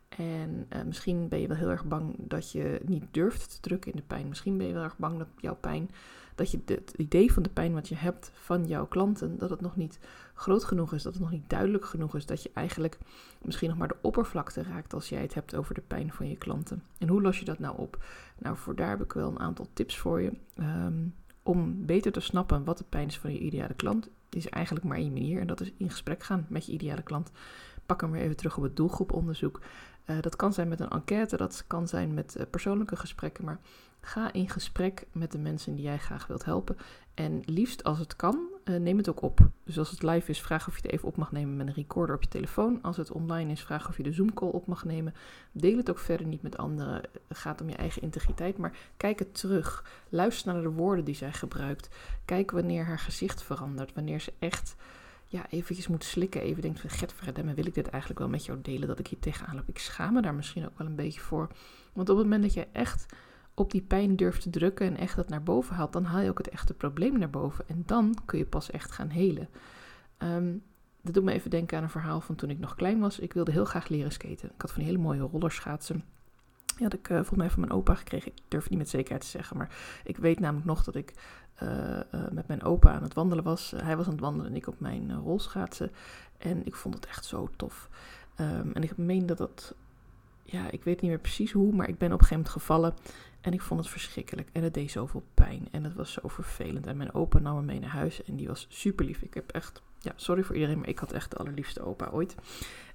En 0.09 0.67
uh, 0.73 0.81
misschien 0.83 1.27
ben 1.27 1.39
je 1.39 1.47
wel 1.47 1.57
heel 1.57 1.69
erg 1.69 1.85
bang 1.85 2.15
dat 2.17 2.51
je 2.51 2.81
niet 2.85 3.03
durft 3.11 3.49
te 3.49 3.59
drukken 3.59 3.91
in 3.91 3.97
de 3.97 4.03
pijn. 4.07 4.27
Misschien 4.27 4.57
ben 4.57 4.67
je 4.67 4.73
wel 4.73 4.83
erg 4.83 4.97
bang 4.97 5.17
dat 5.17 5.27
jouw 5.35 5.55
pijn, 5.55 5.89
dat 6.35 6.51
je 6.51 6.59
het 6.65 6.93
idee 6.97 7.33
van 7.33 7.43
de 7.43 7.49
pijn 7.49 7.73
wat 7.73 7.87
je 7.87 7.95
hebt 7.95 8.31
van 8.33 8.65
jouw 8.65 8.85
klanten, 8.87 9.37
dat 9.37 9.49
het 9.49 9.61
nog 9.61 9.75
niet 9.75 9.99
groot 10.33 10.63
genoeg 10.63 10.93
is, 10.93 11.03
dat 11.03 11.13
het 11.13 11.21
nog 11.21 11.31
niet 11.31 11.49
duidelijk 11.49 11.85
genoeg 11.85 12.15
is, 12.15 12.25
dat 12.25 12.43
je 12.43 12.51
eigenlijk 12.53 12.97
misschien 13.41 13.69
nog 13.69 13.77
maar 13.77 13.87
de 13.87 13.97
oppervlakte 14.01 14.63
raakt 14.63 14.93
als 14.93 15.09
jij 15.09 15.21
het 15.21 15.33
hebt 15.33 15.55
over 15.55 15.73
de 15.73 15.81
pijn 15.81 16.11
van 16.11 16.29
je 16.29 16.37
klanten. 16.37 16.83
En 16.97 17.07
hoe 17.07 17.21
los 17.21 17.39
je 17.39 17.45
dat 17.45 17.59
nou 17.59 17.77
op? 17.77 18.03
Nou, 18.37 18.57
voor 18.57 18.75
daar 18.75 18.89
heb 18.89 19.03
ik 19.03 19.13
wel 19.13 19.29
een 19.29 19.39
aantal 19.39 19.67
tips 19.73 19.97
voor 19.97 20.21
je. 20.21 20.31
Um, 20.59 21.13
om 21.45 21.85
beter 21.85 22.11
te 22.11 22.19
snappen 22.19 22.63
wat 22.63 22.77
de 22.77 22.83
pijn 22.89 23.07
is 23.07 23.19
van 23.19 23.33
je 23.33 23.39
ideale 23.39 23.73
klant, 23.73 24.09
is 24.29 24.49
eigenlijk 24.49 24.85
maar 24.85 24.97
één 24.97 25.13
manier. 25.13 25.39
En 25.39 25.47
dat 25.47 25.61
is 25.61 25.71
in 25.77 25.89
gesprek 25.89 26.23
gaan 26.23 26.45
met 26.49 26.65
je 26.65 26.71
ideale 26.71 27.03
klant. 27.03 27.31
Pak 27.85 28.01
hem 28.01 28.11
weer 28.11 28.21
even 28.21 28.35
terug 28.35 28.57
op 28.57 28.63
het 28.63 28.75
doelgroeponderzoek. 28.75 29.61
Uh, 30.05 30.21
dat 30.21 30.35
kan 30.35 30.53
zijn 30.53 30.67
met 30.67 30.79
een 30.79 30.89
enquête, 30.89 31.37
dat 31.37 31.63
kan 31.67 31.87
zijn 31.87 32.13
met 32.13 32.35
uh, 32.37 32.43
persoonlijke 32.49 32.95
gesprekken. 32.95 33.45
Maar 33.45 33.59
ga 34.01 34.33
in 34.33 34.49
gesprek 34.49 35.07
met 35.11 35.31
de 35.31 35.37
mensen 35.37 35.75
die 35.75 35.83
jij 35.83 35.97
graag 35.97 36.27
wilt 36.27 36.45
helpen. 36.45 36.77
En 37.13 37.41
liefst 37.45 37.83
als 37.83 37.99
het 37.99 38.15
kan, 38.15 38.39
uh, 38.65 38.79
neem 38.79 38.97
het 38.97 39.09
ook 39.09 39.21
op. 39.21 39.39
Dus 39.63 39.79
als 39.79 39.91
het 39.91 40.03
live 40.03 40.31
is, 40.31 40.41
vraag 40.41 40.67
of 40.67 40.75
je 40.75 40.81
het 40.81 40.91
even 40.91 41.07
op 41.07 41.17
mag 41.17 41.31
nemen 41.31 41.57
met 41.57 41.67
een 41.67 41.73
recorder 41.73 42.15
op 42.15 42.23
je 42.23 42.29
telefoon. 42.29 42.81
Als 42.81 42.97
het 42.97 43.11
online 43.11 43.51
is, 43.51 43.61
vraag 43.61 43.89
of 43.89 43.97
je 43.97 44.03
de 44.03 44.11
Zoom-call 44.11 44.49
op 44.49 44.67
mag 44.67 44.85
nemen. 44.85 45.13
Deel 45.51 45.77
het 45.77 45.89
ook 45.89 45.99
verder 45.99 46.27
niet 46.27 46.41
met 46.41 46.57
anderen. 46.57 47.01
Het 47.27 47.37
gaat 47.37 47.61
om 47.61 47.69
je 47.69 47.75
eigen 47.75 48.01
integriteit, 48.01 48.57
maar 48.57 48.77
kijk 48.97 49.19
het 49.19 49.33
terug. 49.39 49.85
Luister 50.09 50.53
naar 50.53 50.61
de 50.61 50.69
woorden 50.69 51.05
die 51.05 51.15
zij 51.15 51.33
gebruikt. 51.33 51.89
Kijk 52.25 52.51
wanneer 52.51 52.85
haar 52.85 52.99
gezicht 52.99 53.43
verandert, 53.43 53.93
wanneer 53.93 54.19
ze 54.19 54.33
echt 54.39 54.75
ja, 55.27 55.45
eventjes 55.49 55.87
moet 55.87 56.03
slikken. 56.03 56.41
Even 56.41 56.61
denkt 56.61 56.79
van, 56.79 56.89
get 56.89 57.13
wil 57.55 57.65
ik 57.65 57.73
dit 57.73 57.87
eigenlijk 57.87 58.19
wel 58.19 58.29
met 58.29 58.45
jou 58.45 58.59
delen, 58.61 58.87
dat 58.87 58.99
ik 58.99 59.07
hier 59.07 59.19
tegenaan 59.19 59.55
loop. 59.55 59.69
Ik 59.69 59.79
schaam 59.79 60.13
me 60.13 60.21
daar 60.21 60.35
misschien 60.35 60.65
ook 60.65 60.77
wel 60.77 60.87
een 60.87 60.95
beetje 60.95 61.21
voor. 61.21 61.47
Want 61.93 62.09
op 62.09 62.17
het 62.17 62.25
moment 62.25 62.43
dat 62.43 62.53
je 62.53 62.67
echt 62.71 63.05
op 63.55 63.71
die 63.71 63.81
pijn 63.81 64.15
durft 64.15 64.41
te 64.41 64.49
drukken 64.49 64.87
en 64.87 64.97
echt 64.97 65.15
dat 65.15 65.29
naar 65.29 65.43
boven 65.43 65.75
haalt, 65.75 65.93
dan 65.93 66.03
haal 66.03 66.21
je 66.21 66.29
ook 66.29 66.37
het 66.37 66.49
echte 66.49 66.73
probleem 66.73 67.19
naar 67.19 67.29
boven. 67.29 67.67
En 67.67 67.83
dan 67.85 68.17
kun 68.25 68.37
je 68.37 68.45
pas 68.45 68.71
echt 68.71 68.91
gaan 68.91 69.09
helen. 69.09 69.49
Um, 70.17 70.63
dat 71.01 71.13
doet 71.13 71.23
me 71.23 71.31
even 71.31 71.49
denken 71.49 71.77
aan 71.77 71.83
een 71.83 71.89
verhaal 71.89 72.21
van 72.21 72.35
toen 72.35 72.49
ik 72.49 72.59
nog 72.59 72.75
klein 72.75 72.99
was. 72.99 73.19
Ik 73.19 73.33
wilde 73.33 73.51
heel 73.51 73.65
graag 73.65 73.87
leren 73.87 74.11
skaten. 74.11 74.51
Ik 74.53 74.61
had 74.61 74.71
van 74.71 74.81
die 74.81 74.91
hele 74.91 75.03
mooie 75.03 75.21
rollerschaatsen. 75.21 76.03
Die 76.65 76.83
had 76.83 76.93
ik 76.93 77.09
uh, 77.09 77.15
volgens 77.17 77.37
mij 77.37 77.49
van 77.49 77.59
mijn 77.59 77.71
opa 77.71 77.95
gekregen. 77.95 78.31
Ik 78.31 78.41
durf 78.47 78.61
het 78.61 78.71
niet 78.71 78.79
met 78.79 78.89
zekerheid 78.89 79.21
te 79.21 79.27
zeggen. 79.27 79.57
Maar 79.57 79.75
ik 80.03 80.17
weet 80.17 80.39
namelijk 80.39 80.65
nog 80.65 80.83
dat 80.83 80.95
ik 80.95 81.13
uh, 81.63 81.69
uh, 81.69 82.01
met 82.31 82.47
mijn 82.47 82.63
opa 82.63 82.91
aan 82.93 83.03
het 83.03 83.13
wandelen 83.13 83.43
was. 83.43 83.73
hij 83.77 83.97
was 83.97 84.05
aan 84.05 84.11
het 84.11 84.21
wandelen 84.21 84.51
en 84.51 84.55
ik 84.55 84.67
op 84.67 84.79
mijn 84.79 85.15
rolschaatsen. 85.15 85.91
En 86.37 86.65
ik 86.65 86.75
vond 86.75 86.95
het 86.95 87.05
echt 87.05 87.25
zo 87.25 87.49
tof. 87.55 87.89
Um, 88.39 88.71
en 88.73 88.83
ik 88.83 88.97
meen 88.97 89.25
dat 89.25 89.37
dat... 89.37 89.75
Ja, 90.47 90.71
ik 90.71 90.83
weet 90.83 91.01
niet 91.01 91.09
meer 91.09 91.19
precies 91.19 91.51
hoe, 91.51 91.73
maar 91.73 91.89
ik 91.89 91.97
ben 91.97 92.13
op 92.13 92.19
een 92.19 92.25
gegeven 92.25 92.35
moment 92.35 92.53
gevallen. 92.53 92.93
En 93.41 93.53
ik 93.53 93.61
vond 93.61 93.79
het 93.79 93.89
verschrikkelijk. 93.89 94.49
En 94.51 94.63
het 94.63 94.73
deed 94.73 94.91
zoveel 94.91 95.23
pijn. 95.33 95.67
En 95.71 95.83
het 95.83 95.93
was 95.93 96.11
zo 96.11 96.27
vervelend. 96.27 96.87
En 96.87 96.97
mijn 96.97 97.13
opa 97.13 97.39
nam 97.39 97.55
me 97.55 97.61
mee 97.61 97.79
naar 97.79 97.89
huis. 97.89 98.23
En 98.23 98.35
die 98.35 98.47
was 98.47 98.67
super 98.69 99.05
lief. 99.05 99.21
Ik 99.21 99.33
heb 99.33 99.51
echt, 99.51 99.81
ja, 99.99 100.13
sorry 100.15 100.43
voor 100.43 100.55
iedereen, 100.55 100.79
maar 100.79 100.87
ik 100.87 100.99
had 100.99 101.11
echt 101.11 101.31
de 101.31 101.37
allerliefste 101.37 101.81
opa 101.81 102.09
ooit. 102.11 102.35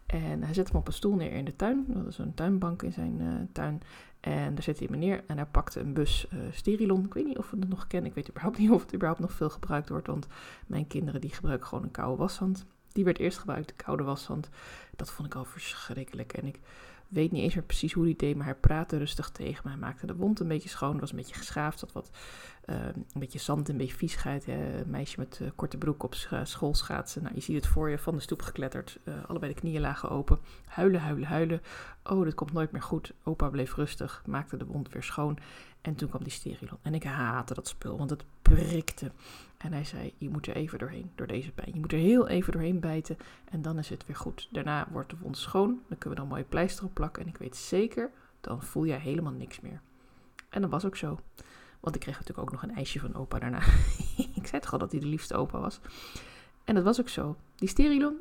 En 0.06 0.42
hij 0.42 0.54
zette 0.54 0.72
me 0.72 0.78
op 0.78 0.86
een 0.86 0.92
stoel 0.92 1.14
neer 1.14 1.32
in 1.32 1.44
de 1.44 1.56
tuin. 1.56 1.84
Dat 1.88 2.04
was 2.04 2.18
een 2.18 2.34
tuinbank 2.34 2.82
in 2.82 2.92
zijn 2.92 3.20
uh, 3.20 3.34
tuin. 3.52 3.82
En 4.20 4.54
daar 4.54 4.62
zette 4.62 4.84
hij 4.84 4.96
me 4.96 5.06
neer 5.06 5.22
en 5.26 5.36
hij 5.36 5.46
pakte 5.46 5.80
een 5.80 5.92
bus 5.92 6.26
uh, 6.32 6.40
Sterilon. 6.50 7.04
Ik 7.04 7.14
weet 7.14 7.26
niet 7.26 7.38
of 7.38 7.50
we 7.50 7.56
het 7.60 7.68
nog 7.68 7.86
kennen. 7.86 8.08
Ik 8.08 8.16
weet 8.16 8.28
überhaupt 8.28 8.58
niet 8.58 8.70
of 8.76 8.82
het 8.82 8.94
überhaupt 8.94 9.20
nog 9.20 9.32
veel 9.32 9.50
gebruikt 9.50 9.88
wordt. 9.88 10.06
Want 10.06 10.26
mijn 10.66 10.86
kinderen 10.86 11.20
die 11.20 11.30
gebruiken 11.30 11.66
gewoon 11.66 11.84
een 11.84 11.90
koude 11.90 12.16
washand. 12.16 12.66
Die 12.92 13.04
werd 13.04 13.18
eerst 13.18 13.38
gebruikt, 13.38 13.68
de 13.68 13.84
koude 13.84 14.02
washand. 14.02 14.48
Dat 14.96 15.10
vond 15.10 15.28
ik 15.28 15.34
al 15.34 15.44
verschrikkelijk. 15.44 16.32
En 16.32 16.46
ik 16.46 16.60
weet 17.10 17.32
niet 17.32 17.42
eens 17.42 17.54
meer 17.54 17.64
precies 17.64 17.92
hoe 17.92 18.04
hij 18.04 18.14
deed, 18.16 18.36
maar 18.36 18.46
hij 18.46 18.54
praatte 18.54 18.96
rustig 18.96 19.30
tegen 19.30 19.60
me. 19.64 19.70
Hij 19.70 19.78
maakte 19.78 20.06
de 20.06 20.14
wond 20.14 20.40
een 20.40 20.48
beetje 20.48 20.68
schoon, 20.68 21.00
was 21.00 21.10
een 21.10 21.16
beetje 21.16 21.34
geschaafd, 21.34 21.78
zat 21.78 21.92
wat 21.92 22.10
uh, 22.66 22.76
een 22.86 23.20
beetje 23.20 23.38
zand, 23.38 23.68
een 23.68 23.76
beetje 23.76 23.96
viesheid. 23.96 24.46
Meisje 24.86 25.18
met 25.18 25.38
uh, 25.42 25.48
korte 25.54 25.78
broek 25.78 26.02
op 26.02 26.14
schoolschaatsen. 26.42 27.22
Nou, 27.22 27.34
je 27.34 27.40
ziet 27.40 27.56
het 27.56 27.66
voor 27.66 27.90
je, 27.90 27.98
van 27.98 28.14
de 28.14 28.20
stoep 28.20 28.42
gekletterd, 28.42 28.98
uh, 29.04 29.14
allebei 29.26 29.52
de 29.52 29.60
knieën 29.60 29.80
lagen 29.80 30.10
open. 30.10 30.38
Huilen, 30.64 31.00
huilen, 31.00 31.28
huilen. 31.28 31.60
Oh, 32.04 32.24
dit 32.24 32.34
komt 32.34 32.52
nooit 32.52 32.72
meer 32.72 32.82
goed. 32.82 33.12
Opa 33.24 33.48
bleef 33.48 33.74
rustig, 33.74 34.22
maakte 34.26 34.56
de 34.56 34.64
wond 34.64 34.92
weer 34.92 35.02
schoon. 35.02 35.38
En 35.80 35.94
toen 35.94 36.08
kwam 36.08 36.22
die 36.22 36.32
sterilon. 36.32 36.78
En 36.82 36.94
ik 36.94 37.02
haatte 37.02 37.54
dat 37.54 37.68
spul, 37.68 37.98
want 37.98 38.10
het 38.10 38.24
prikte. 38.42 39.12
En 39.58 39.72
hij 39.72 39.84
zei, 39.84 40.14
je 40.18 40.30
moet 40.30 40.46
er 40.46 40.54
even 40.54 40.78
doorheen, 40.78 41.10
door 41.14 41.26
deze 41.26 41.52
pijn. 41.52 41.70
Je 41.72 41.80
moet 41.80 41.92
er 41.92 41.98
heel 41.98 42.28
even 42.28 42.52
doorheen 42.52 42.80
bijten 42.80 43.16
en 43.50 43.62
dan 43.62 43.78
is 43.78 43.88
het 43.88 44.06
weer 44.06 44.16
goed. 44.16 44.48
Daarna 44.50 44.88
wordt 44.90 45.10
de 45.10 45.16
wond 45.20 45.36
schoon, 45.36 45.80
dan 45.88 45.98
kunnen 45.98 46.08
we 46.08 46.24
dan 46.24 46.26
mooie 46.26 46.48
pleister 46.48 46.84
op 46.84 46.94
plakken. 46.94 47.22
En 47.22 47.28
ik 47.28 47.36
weet 47.36 47.56
zeker, 47.56 48.10
dan 48.40 48.62
voel 48.62 48.86
jij 48.86 48.98
helemaal 48.98 49.32
niks 49.32 49.60
meer. 49.60 49.80
En 50.48 50.60
dat 50.60 50.70
was 50.70 50.84
ook 50.84 50.96
zo. 50.96 51.18
Want 51.80 51.94
ik 51.94 52.00
kreeg 52.00 52.18
natuurlijk 52.18 52.46
ook 52.46 52.52
nog 52.52 52.62
een 52.62 52.76
ijsje 52.76 53.00
van 53.00 53.14
opa 53.14 53.38
daarna. 53.38 53.58
ik 54.40 54.46
zei 54.46 54.60
toch 54.60 54.72
al 54.72 54.78
dat 54.78 54.90
hij 54.90 55.00
de 55.00 55.06
liefste 55.06 55.34
opa 55.34 55.60
was. 55.60 55.80
En 56.64 56.74
dat 56.74 56.84
was 56.84 57.00
ook 57.00 57.08
zo. 57.08 57.36
Die 57.54 57.68
sterilon, 57.68 58.16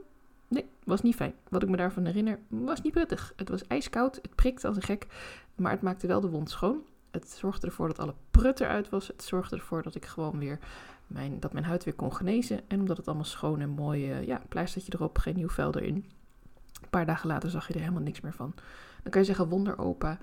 nee, 0.48 0.66
was 0.84 1.02
niet 1.02 1.16
fijn. 1.16 1.34
Wat 1.50 1.64
ik 1.64 1.70
me 1.70 1.78
daarvan 1.78 2.06
herinner, 2.06 2.40
was 2.48 2.82
niet 2.82 2.94
prettig. 2.94 3.34
Het 3.36 3.50
was 3.50 3.68
ijskoud, 3.68 4.16
het 4.16 4.36
prikte 4.36 4.68
als 4.68 4.76
een 4.76 4.82
gek, 4.82 5.08
maar 5.56 5.72
het 5.72 5.82
maakte 5.82 6.08
wel 6.08 6.22
de 6.22 6.30
wond 6.30 6.50
schoon. 6.50 6.82
Het 7.12 7.30
zorgde 7.30 7.68
ervoor 7.68 7.88
dat 7.88 8.00
alle 8.00 8.14
prut 8.32 8.60
eruit 8.60 8.90
was. 8.90 9.08
Het 9.08 9.24
zorgde 9.24 9.56
ervoor 9.56 9.84
dat 9.84 9.96
ik 9.96 10.06
gewoon 10.06 10.40
weer 10.40 10.60
mijn, 11.08 11.40
dat 11.40 11.54
mijn 11.54 11.66
huid 11.66 11.84
weer 11.84 11.94
kon 11.94 12.16
genezen. 12.16 12.62
En 12.68 12.80
omdat 12.80 12.98
het 12.98 13.08
allemaal 13.08 13.26
schoon 13.26 13.60
en 13.60 13.70
mooi, 13.70 14.12
uh, 14.12 14.28
ja, 14.28 14.42
pleistertje 14.50 14.94
erop, 14.94 15.18
geen 15.18 15.36
nieuw 15.36 15.50
vel 15.50 15.76
erin. 15.76 15.96
Een 16.82 16.90
paar 16.90 17.06
dagen 17.06 17.28
later 17.28 17.50
zag 17.50 17.68
je 17.68 17.74
er 17.74 17.80
helemaal 17.80 18.02
niks 18.02 18.22
meer 18.22 18.34
van. 18.34 18.54
Dan 19.04 19.12
kan 19.12 19.22
je 19.22 19.28
zeggen, 19.28 19.50
wonderopa. 19.50 20.20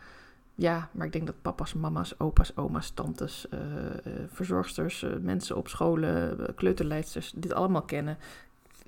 Ja, 0.58 0.88
maar 0.93 1.06
ik 1.06 1.12
denk 1.12 1.26
dat 1.26 1.43
papa's, 1.43 1.75
mama's, 1.75 2.20
opa's, 2.20 2.53
oma's, 2.55 2.91
tantes, 2.91 3.47
uh, 3.55 3.61
uh, 3.61 4.12
verzorgsters, 4.29 5.06
mensen 5.20 5.56
op 5.56 5.69
scholen, 5.69 6.55
kleuterleidsters 6.55 7.32
dit 7.37 7.53
allemaal 7.53 7.82
kennen. 7.82 8.19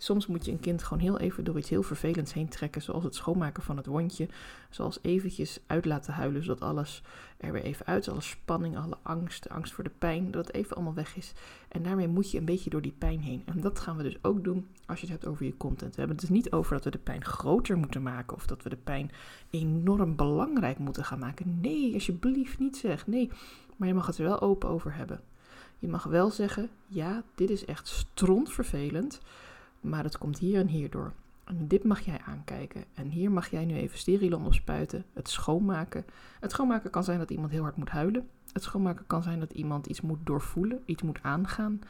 Soms 0.00 0.27
moet 0.27 0.45
je 0.45 0.53
een 0.53 0.61
kind 0.61 0.83
gewoon 0.83 1.03
heel 1.03 1.19
even 1.19 1.45
door 1.45 1.59
iets 1.59 1.69
heel 1.69 1.83
vervelends 1.83 2.33
heen 2.33 2.49
trekken, 2.49 2.83
zoals 2.83 3.05
het 3.05 3.15
schoonmaken 3.15 3.62
van 3.62 3.77
het 3.77 3.87
wondje. 3.87 4.29
Zoals 4.71 4.99
eventjes 5.03 5.61
uit 5.67 5.85
laten 5.85 6.12
huilen, 6.12 6.43
zodat 6.43 6.61
alles 6.61 7.03
er 7.37 7.53
weer 7.53 7.62
even 7.62 7.87
uit. 7.87 8.09
Alle 8.09 8.21
spanning, 8.21 8.77
alle 8.77 8.97
angst, 9.03 9.43
de 9.43 9.50
angst 9.50 9.73
voor 9.73 9.85
de 9.85 9.91
pijn, 9.99 10.31
dat 10.31 10.47
het 10.47 10.56
even 10.56 10.77
allemaal 10.77 10.95
weg 10.95 11.17
is. 11.17 11.33
En 11.69 11.83
daarmee 11.83 12.09
moet 12.09 12.31
je 12.31 12.39
een 12.39 12.45
beetje 12.45 12.71
door 12.71 12.83
die 12.83 12.95
pijn 12.99 13.21
heen. 13.21 13.43
En 13.45 13.61
dat 13.61 13.79
gaan 13.81 13.97
we 13.97 14.03
dus 14.03 14.19
ook 14.23 14.45
doen 14.45 14.67
als 14.87 15.00
je 15.00 15.06
het 15.06 15.15
hebt 15.15 15.27
over 15.27 15.45
je 15.45 15.56
content. 15.56 15.95
We 15.95 15.99
hebben 15.99 16.17
het 16.17 16.27
dus 16.27 16.37
niet 16.37 16.53
over 16.53 16.75
dat 16.75 16.85
we 16.85 16.91
de 16.91 16.99
pijn 16.99 17.25
groter 17.25 17.77
moeten 17.77 18.03
maken 18.03 18.37
of 18.37 18.47
dat 18.47 18.62
we 18.62 18.69
de 18.69 18.77
pijn 18.77 19.11
enorm 19.50 20.17
belangrijk 20.17 20.79
moeten 20.79 21.05
gaan 21.05 21.19
maken. 21.19 21.61
Nee, 21.61 21.95
alsjeblieft 21.95 22.59
niet 22.59 22.77
zeg. 22.77 23.06
Nee, 23.06 23.31
maar 23.77 23.89
je 23.89 23.95
mag 23.95 24.06
het 24.06 24.19
er 24.19 24.25
wel 24.25 24.41
open 24.41 24.69
over 24.69 24.95
hebben. 24.95 25.21
Je 25.79 25.89
mag 25.89 26.05
wel 26.05 26.31
zeggen, 26.31 26.71
ja, 26.87 27.23
dit 27.35 27.50
is 27.50 27.65
echt 27.65 27.89
strontvervelend. 27.89 29.21
Maar 29.81 30.05
het 30.05 30.19
komt 30.19 30.39
hier 30.39 30.61
en 30.61 30.67
hier 30.67 30.91
door. 30.91 31.13
En 31.45 31.69
dit 31.69 31.85
mag 31.85 32.01
jij 32.01 32.21
aankijken. 32.27 32.85
En 32.95 33.09
hier 33.09 33.31
mag 33.31 33.51
jij 33.51 33.65
nu 33.65 33.75
even 33.75 33.99
sterilon 33.99 34.47
op 34.47 34.55
spuiten. 34.55 35.05
Het 35.13 35.29
schoonmaken. 35.29 36.05
Het 36.41 36.51
schoonmaken 36.51 36.91
kan 36.91 37.05
zijn 37.05 37.19
dat 37.19 37.31
iemand 37.31 37.51
heel 37.51 37.63
hard 37.63 37.77
moet 37.77 37.89
huilen. 37.89 38.29
Het 38.53 38.63
schoonmaken 38.63 39.07
kan 39.07 39.23
zijn 39.23 39.41
dat 39.41 39.53
iemand 39.53 39.87
iets 39.87 40.01
moet 40.01 40.19
doorvoelen, 40.25 40.83
iets 40.85 41.03
moet 41.03 41.19
aangaan. 41.23 41.81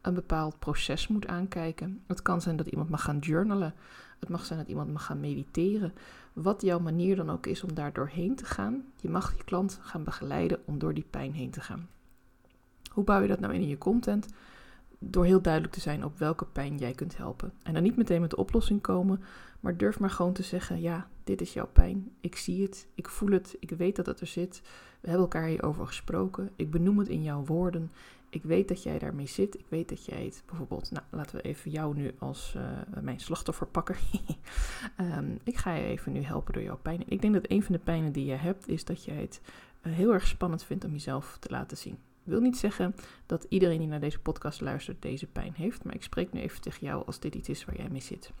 Een 0.00 0.14
bepaald 0.14 0.58
proces 0.58 1.08
moet 1.08 1.26
aankijken. 1.26 2.02
Het 2.06 2.22
kan 2.22 2.40
zijn 2.40 2.56
dat 2.56 2.66
iemand 2.66 2.90
mag 2.90 3.02
gaan 3.02 3.18
journalen. 3.18 3.74
Het 4.18 4.28
mag 4.28 4.44
zijn 4.44 4.58
dat 4.58 4.68
iemand 4.68 4.92
mag 4.92 5.04
gaan 5.04 5.20
mediteren. 5.20 5.92
Wat 6.32 6.62
jouw 6.62 6.78
manier 6.78 7.16
dan 7.16 7.30
ook 7.30 7.46
is 7.46 7.62
om 7.62 7.74
daar 7.74 7.92
doorheen 7.92 8.36
te 8.36 8.44
gaan. 8.44 8.84
Je 9.00 9.08
mag 9.08 9.36
je 9.36 9.44
klant 9.44 9.78
gaan 9.82 10.04
begeleiden 10.04 10.58
om 10.64 10.78
door 10.78 10.94
die 10.94 11.06
pijn 11.10 11.32
heen 11.32 11.50
te 11.50 11.60
gaan. 11.60 11.88
Hoe 12.92 13.04
bouw 13.04 13.20
je 13.20 13.28
dat 13.28 13.40
nou 13.40 13.54
in 13.54 13.60
in 13.60 13.68
je 13.68 13.78
content? 13.78 14.28
Door 14.98 15.24
heel 15.24 15.42
duidelijk 15.42 15.72
te 15.74 15.80
zijn 15.80 16.04
op 16.04 16.18
welke 16.18 16.44
pijn 16.44 16.76
jij 16.76 16.92
kunt 16.92 17.16
helpen. 17.16 17.52
En 17.62 17.74
dan 17.74 17.82
niet 17.82 17.96
meteen 17.96 18.20
met 18.20 18.30
de 18.30 18.36
oplossing 18.36 18.80
komen, 18.80 19.22
maar 19.60 19.76
durf 19.76 19.98
maar 19.98 20.10
gewoon 20.10 20.32
te 20.32 20.42
zeggen: 20.42 20.80
ja, 20.80 21.08
dit 21.24 21.40
is 21.40 21.52
jouw 21.52 21.68
pijn. 21.72 22.10
Ik 22.20 22.36
zie 22.36 22.62
het, 22.62 22.86
ik 22.94 23.08
voel 23.08 23.30
het, 23.30 23.56
ik 23.60 23.70
weet 23.70 23.96
dat 23.96 24.06
het 24.06 24.20
er 24.20 24.26
zit. 24.26 24.62
We 25.00 25.08
hebben 25.08 25.26
elkaar 25.26 25.48
hierover 25.48 25.86
gesproken. 25.86 26.50
Ik 26.56 26.70
benoem 26.70 26.98
het 26.98 27.08
in 27.08 27.22
jouw 27.22 27.44
woorden. 27.44 27.92
Ik 28.28 28.42
weet 28.42 28.68
dat 28.68 28.82
jij 28.82 28.98
daarmee 28.98 29.26
zit. 29.26 29.58
Ik 29.58 29.66
weet 29.68 29.88
dat 29.88 30.04
jij 30.04 30.24
het 30.24 30.42
bijvoorbeeld, 30.46 30.90
nou 30.90 31.04
laten 31.10 31.36
we 31.36 31.42
even 31.42 31.70
jou 31.70 31.94
nu 31.94 32.14
als 32.18 32.54
uh, 32.56 32.62
mijn 33.00 33.20
slachtoffer 33.20 33.66
pakken. 33.66 33.96
um, 35.00 35.38
ik 35.44 35.56
ga 35.56 35.74
je 35.74 35.84
even 35.84 36.12
nu 36.12 36.22
helpen 36.22 36.52
door 36.52 36.62
jouw 36.62 36.78
pijn. 36.78 37.02
Ik 37.06 37.20
denk 37.20 37.34
dat 37.34 37.50
een 37.50 37.62
van 37.62 37.72
de 37.72 37.80
pijnen 37.80 38.12
die 38.12 38.24
je 38.24 38.34
hebt 38.34 38.68
is 38.68 38.84
dat 38.84 39.04
jij 39.04 39.20
het 39.20 39.40
uh, 39.82 39.92
heel 39.92 40.12
erg 40.12 40.26
spannend 40.26 40.64
vindt 40.64 40.84
om 40.84 40.92
jezelf 40.92 41.36
te 41.40 41.50
laten 41.50 41.76
zien 41.76 41.98
wil 42.26 42.40
niet 42.40 42.58
zeggen 42.58 42.94
dat 43.26 43.46
iedereen 43.48 43.78
die 43.78 43.88
naar 43.88 44.00
deze 44.00 44.18
podcast 44.18 44.60
luistert 44.60 45.02
deze 45.02 45.26
pijn 45.26 45.52
heeft, 45.54 45.84
maar 45.84 45.94
ik 45.94 46.02
spreek 46.02 46.32
nu 46.32 46.40
even 46.40 46.60
tegen 46.60 46.86
jou 46.86 47.06
als 47.06 47.20
dit 47.20 47.34
iets 47.34 47.48
is 47.48 47.64
waar 47.64 47.76
jij 47.76 47.88
mee 47.88 48.00
zit. 48.00 48.32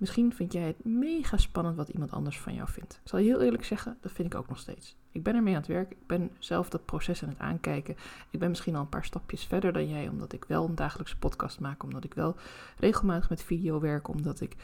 Misschien 0.00 0.34
vind 0.34 0.52
jij 0.52 0.66
het 0.66 0.84
mega 0.84 1.36
spannend 1.36 1.76
wat 1.76 1.88
iemand 1.88 2.12
anders 2.12 2.40
van 2.40 2.54
jou 2.54 2.68
vindt. 2.68 3.00
Ik 3.02 3.08
zal 3.08 3.18
je 3.18 3.24
heel 3.24 3.40
eerlijk 3.40 3.64
zeggen, 3.64 3.98
dat 4.00 4.12
vind 4.12 4.32
ik 4.32 4.38
ook 4.38 4.48
nog 4.48 4.58
steeds. 4.58 4.96
Ik 5.12 5.22
ben 5.22 5.34
ermee 5.34 5.54
aan 5.54 5.60
het 5.60 5.68
werk, 5.68 5.90
ik 5.90 6.06
ben 6.06 6.30
zelf 6.38 6.68
dat 6.68 6.84
proces 6.84 7.22
aan 7.22 7.28
het 7.28 7.38
aankijken. 7.38 7.96
Ik 8.30 8.38
ben 8.38 8.48
misschien 8.48 8.74
al 8.74 8.80
een 8.80 8.88
paar 8.88 9.04
stapjes 9.04 9.44
verder 9.44 9.72
dan 9.72 9.88
jij, 9.88 10.08
omdat 10.08 10.32
ik 10.32 10.44
wel 10.44 10.64
een 10.64 10.74
dagelijkse 10.74 11.18
podcast 11.18 11.60
maak, 11.60 11.82
omdat 11.82 12.04
ik 12.04 12.14
wel 12.14 12.36
regelmatig 12.78 13.28
met 13.28 13.42
video 13.42 13.80
werk, 13.80 14.08
omdat 14.08 14.40
ik 14.40 14.56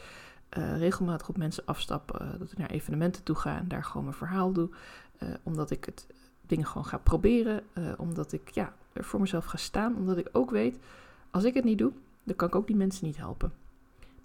uh, 0.57 0.77
regelmatig 0.77 1.29
op 1.29 1.37
mensen 1.37 1.65
afstap, 1.65 2.19
uh, 2.21 2.39
dat 2.39 2.51
ik 2.51 2.57
naar 2.57 2.69
evenementen 2.69 3.23
toe 3.23 3.35
ga 3.35 3.57
en 3.57 3.67
daar 3.67 3.83
gewoon 3.83 4.03
mijn 4.03 4.17
verhaal 4.17 4.51
doe. 4.53 4.69
Uh, 5.23 5.29
omdat 5.43 5.71
ik 5.71 5.85
het 5.85 6.07
dingen 6.47 6.65
gewoon 6.65 6.85
ga 6.85 6.97
proberen. 6.97 7.63
Uh, 7.73 7.91
omdat 7.97 8.33
ik 8.33 8.49
ja, 8.49 8.73
er 8.93 9.03
voor 9.03 9.19
mezelf 9.19 9.45
ga 9.45 9.57
staan. 9.57 9.95
Omdat 9.95 10.17
ik 10.17 10.29
ook 10.31 10.51
weet, 10.51 10.77
als 11.31 11.43
ik 11.43 11.53
het 11.53 11.63
niet 11.63 11.77
doe, 11.77 11.91
dan 12.23 12.35
kan 12.35 12.47
ik 12.47 12.55
ook 12.55 12.67
die 12.67 12.75
mensen 12.75 13.05
niet 13.05 13.17
helpen. 13.17 13.51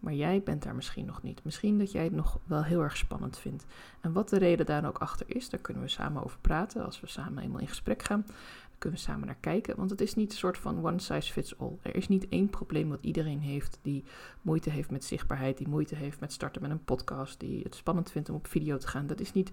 Maar 0.02 0.14
jij 0.14 0.42
bent 0.42 0.62
daar 0.62 0.74
misschien 0.74 1.06
nog 1.06 1.22
niet. 1.22 1.44
Misschien 1.44 1.78
dat 1.78 1.92
jij 1.92 2.04
het 2.04 2.12
nog 2.12 2.38
wel 2.44 2.64
heel 2.64 2.82
erg 2.82 2.96
spannend 2.96 3.38
vindt. 3.38 3.66
En 4.00 4.12
wat 4.12 4.28
de 4.28 4.38
reden 4.38 4.66
daar 4.66 4.86
ook 4.86 4.98
achter 4.98 5.26
is, 5.28 5.50
daar 5.50 5.60
kunnen 5.60 5.82
we 5.82 5.88
samen 5.88 6.24
over 6.24 6.38
praten. 6.40 6.84
Als 6.84 7.00
we 7.00 7.06
samen 7.06 7.42
eenmaal 7.42 7.60
in 7.60 7.68
gesprek 7.68 8.02
gaan, 8.02 8.22
dan 8.26 8.78
kunnen 8.78 8.98
we 8.98 9.04
samen 9.04 9.26
naar 9.26 9.36
kijken. 9.40 9.76
Want 9.76 9.90
het 9.90 10.00
is 10.00 10.14
niet 10.14 10.32
een 10.32 10.38
soort 10.38 10.58
van 10.58 10.86
one 10.86 10.98
size 10.98 11.32
fits 11.32 11.58
all. 11.58 11.78
Er 11.82 11.96
is 11.96 12.08
niet 12.08 12.28
één 12.28 12.50
probleem 12.50 12.88
wat 12.88 12.98
iedereen 13.02 13.40
heeft 13.40 13.78
die 13.82 14.04
moeite 14.42 14.70
heeft 14.70 14.90
met 14.90 15.04
zichtbaarheid, 15.04 15.58
die 15.58 15.68
moeite 15.68 15.94
heeft 15.94 16.20
met 16.20 16.32
starten 16.32 16.62
met 16.62 16.70
een 16.70 16.84
podcast, 16.84 17.40
die 17.40 17.62
het 17.62 17.74
spannend 17.74 18.10
vindt 18.10 18.28
om 18.28 18.34
op 18.34 18.46
video 18.46 18.76
te 18.76 18.88
gaan. 18.88 19.06
Dat 19.06 19.20
is 19.20 19.32
niet 19.32 19.50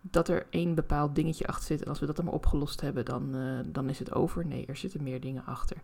dat 0.00 0.28
er 0.28 0.46
één 0.50 0.74
bepaald 0.74 1.14
dingetje 1.14 1.46
achter 1.46 1.66
zit. 1.66 1.82
En 1.82 1.88
als 1.88 2.00
we 2.00 2.06
dat 2.06 2.16
dan 2.16 2.24
maar 2.24 2.34
opgelost 2.34 2.80
hebben, 2.80 3.04
dan, 3.04 3.36
uh, 3.36 3.60
dan 3.66 3.88
is 3.88 3.98
het 3.98 4.14
over. 4.14 4.46
Nee, 4.46 4.66
er 4.66 4.76
zitten 4.76 5.02
meer 5.02 5.20
dingen 5.20 5.44
achter. 5.44 5.76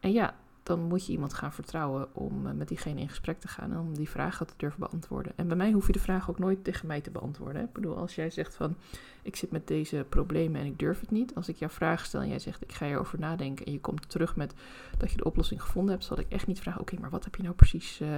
En 0.00 0.12
ja, 0.12 0.34
dan 0.62 0.80
moet 0.80 1.06
je 1.06 1.12
iemand 1.12 1.34
gaan 1.34 1.52
vertrouwen 1.52 2.14
om 2.14 2.46
eh, 2.46 2.52
met 2.52 2.68
diegene 2.68 3.00
in 3.00 3.08
gesprek 3.08 3.40
te 3.40 3.48
gaan 3.48 3.72
en 3.72 3.78
om 3.78 3.94
die 3.94 4.08
vragen 4.08 4.46
te 4.46 4.54
durven 4.56 4.80
beantwoorden. 4.80 5.32
En 5.36 5.48
bij 5.48 5.56
mij 5.56 5.72
hoef 5.72 5.86
je 5.86 5.92
de 5.92 5.98
vraag 5.98 6.30
ook 6.30 6.38
nooit 6.38 6.64
tegen 6.64 6.86
mij 6.86 7.00
te 7.00 7.10
beantwoorden. 7.10 7.56
Hè? 7.56 7.66
Ik 7.66 7.72
bedoel, 7.72 7.96
als 7.96 8.14
jij 8.14 8.30
zegt 8.30 8.54
van 8.54 8.76
ik 9.22 9.36
zit 9.36 9.50
met 9.50 9.66
deze 9.66 10.06
problemen 10.08 10.60
en 10.60 10.66
ik 10.66 10.78
durf 10.78 11.00
het 11.00 11.10
niet. 11.10 11.34
Als 11.34 11.48
ik 11.48 11.56
jou 11.56 11.72
vragen 11.72 12.06
stel 12.06 12.20
en 12.20 12.28
jij 12.28 12.38
zegt 12.38 12.62
ik 12.62 12.72
ga 12.72 12.86
erover 12.86 13.18
nadenken 13.18 13.66
en 13.66 13.72
je 13.72 13.80
komt 13.80 14.10
terug 14.10 14.36
met 14.36 14.54
dat 14.98 15.10
je 15.10 15.16
de 15.16 15.24
oplossing 15.24 15.62
gevonden 15.62 15.92
hebt, 15.92 16.04
zal 16.04 16.18
ik 16.18 16.26
echt 16.28 16.46
niet 16.46 16.60
vragen, 16.60 16.80
oké, 16.80 17.00
maar 17.00 17.10
wat 17.10 17.24
heb 17.24 17.34
je 17.34 17.42
nou 17.42 17.54
precies, 17.54 18.00
uh, 18.00 18.08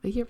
weet 0.00 0.14
je, 0.14 0.26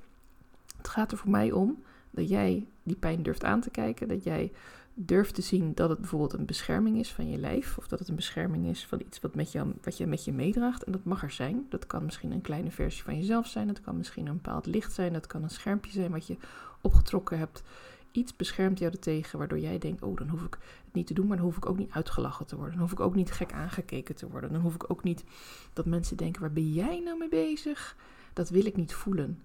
het 0.77 0.89
gaat 0.89 1.13
er 1.13 1.19
voor 1.19 1.31
mij 1.31 1.53
om 1.53 1.83
dat 2.11 2.29
jij 2.29 2.67
die 2.83 2.97
pijn 2.97 3.23
durft 3.23 3.45
aan 3.45 3.61
te 3.61 3.71
kijken, 3.71 4.09
dat 4.09 4.25
jij 4.25 4.53
durf 4.99 5.31
te 5.31 5.43
zien 5.43 5.75
dat 5.75 5.89
het 5.89 5.99
bijvoorbeeld 5.99 6.33
een 6.33 6.47
bescherming 6.47 6.99
is 6.99 7.13
van 7.13 7.31
je 7.31 7.39
lijf. 7.39 7.79
Of 7.79 7.89
dat 7.89 7.99
het 7.99 8.09
een 8.09 8.15
bescherming 8.15 8.67
is 8.67 8.87
van 8.87 9.01
iets 9.01 9.21
wat, 9.21 9.35
met 9.35 9.53
jou, 9.53 9.73
wat 9.83 9.97
je 9.97 10.07
met 10.07 10.25
je 10.25 10.33
meedraagt. 10.33 10.85
En 10.85 10.93
dat 10.93 11.05
mag 11.05 11.23
er 11.23 11.31
zijn. 11.31 11.67
Dat 11.69 11.87
kan 11.87 12.05
misschien 12.05 12.33
een 12.33 12.41
kleine 12.41 12.71
versie 12.71 13.03
van 13.03 13.17
jezelf 13.17 13.47
zijn. 13.47 13.67
Dat 13.67 13.81
kan 13.81 13.97
misschien 13.97 14.27
een 14.27 14.35
bepaald 14.35 14.67
licht 14.67 14.93
zijn. 14.93 15.13
Dat 15.13 15.27
kan 15.27 15.43
een 15.43 15.51
schermpje 15.51 15.93
zijn 15.93 16.11
wat 16.11 16.27
je 16.27 16.37
opgetrokken 16.81 17.39
hebt. 17.39 17.63
Iets 18.13 18.37
beschermt 18.37 18.79
jou 18.79 18.93
er 18.93 18.99
tegen 18.99 19.39
waardoor 19.39 19.59
jij 19.59 19.79
denkt: 19.79 20.03
oh, 20.03 20.17
dan 20.17 20.29
hoef 20.29 20.43
ik 20.43 20.59
het 20.85 20.95
niet 20.95 21.07
te 21.07 21.15
doen, 21.15 21.27
maar 21.27 21.37
dan 21.37 21.47
hoef 21.47 21.57
ik 21.57 21.67
ook 21.67 21.79
niet 21.79 21.91
uitgelachen 21.91 22.47
te 22.47 22.57
worden. 22.57 22.75
Dan 22.75 22.83
hoef 22.83 22.93
ik 22.93 23.01
ook 23.01 23.15
niet 23.15 23.33
gek 23.33 23.53
aangekeken 23.53 24.15
te 24.15 24.29
worden. 24.29 24.53
Dan 24.53 24.61
hoef 24.61 24.75
ik 24.75 24.91
ook 24.91 25.03
niet 25.03 25.25
dat 25.73 25.87
mensen 25.87 26.17
denken: 26.17 26.41
waar 26.41 26.53
ben 26.53 26.73
jij 26.73 27.01
nou 27.01 27.19
mee 27.19 27.29
bezig? 27.29 27.97
Dat 28.33 28.49
wil 28.49 28.67
ik 28.67 28.77
niet 28.77 28.95
voelen. 28.95 29.43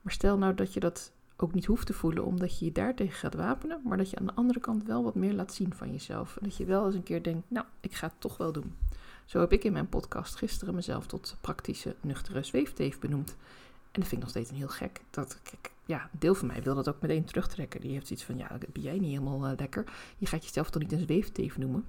Maar 0.00 0.12
stel 0.12 0.38
nou 0.38 0.54
dat 0.54 0.72
je 0.72 0.80
dat 0.80 1.12
ook 1.42 1.54
niet 1.54 1.66
hoeft 1.66 1.86
te 1.86 1.92
voelen, 1.92 2.24
omdat 2.24 2.58
je 2.58 2.64
je 2.64 2.72
daartegen 2.72 3.14
gaat 3.14 3.34
wapenen, 3.34 3.80
maar 3.84 3.96
dat 3.96 4.10
je 4.10 4.18
aan 4.18 4.26
de 4.26 4.34
andere 4.34 4.60
kant 4.60 4.84
wel 4.84 5.02
wat 5.02 5.14
meer 5.14 5.32
laat 5.32 5.54
zien 5.54 5.74
van 5.74 5.92
jezelf. 5.92 6.36
En 6.36 6.44
dat 6.48 6.56
je 6.56 6.64
wel 6.64 6.86
eens 6.86 6.94
een 6.94 7.02
keer 7.02 7.22
denkt, 7.22 7.50
nou, 7.50 7.66
ik 7.80 7.94
ga 7.94 8.06
het 8.06 8.20
toch 8.20 8.36
wel 8.36 8.52
doen. 8.52 8.74
Zo 9.24 9.40
heb 9.40 9.52
ik 9.52 9.64
in 9.64 9.72
mijn 9.72 9.88
podcast 9.88 10.36
gisteren 10.36 10.74
mezelf 10.74 11.06
tot 11.06 11.36
praktische 11.40 11.94
nuchtere 12.00 12.42
zweefteef 12.42 12.98
benoemd. 12.98 13.36
En 13.92 14.00
dat 14.00 14.08
vind 14.08 14.12
ik 14.12 14.18
nog 14.20 14.28
steeds 14.28 14.50
een 14.50 14.56
heel 14.56 14.68
gek. 14.68 15.00
Dat, 15.10 15.38
kijk, 15.42 15.70
ja, 15.84 16.02
een 16.02 16.18
deel 16.18 16.34
van 16.34 16.46
mij 16.46 16.62
wil 16.62 16.74
dat 16.74 16.88
ook 16.88 17.00
meteen 17.00 17.24
terugtrekken. 17.24 17.80
Die 17.80 17.92
heeft 17.92 18.10
iets 18.10 18.24
van, 18.24 18.36
ja, 18.36 18.58
ben 18.72 18.82
jij 18.82 18.98
niet 18.98 19.10
helemaal 19.10 19.50
uh, 19.50 19.52
lekker. 19.56 19.84
Je 20.18 20.26
gaat 20.26 20.44
jezelf 20.44 20.70
toch 20.70 20.82
niet 20.82 20.92
een 20.92 20.98
zweefteef 20.98 21.58
noemen. 21.58 21.84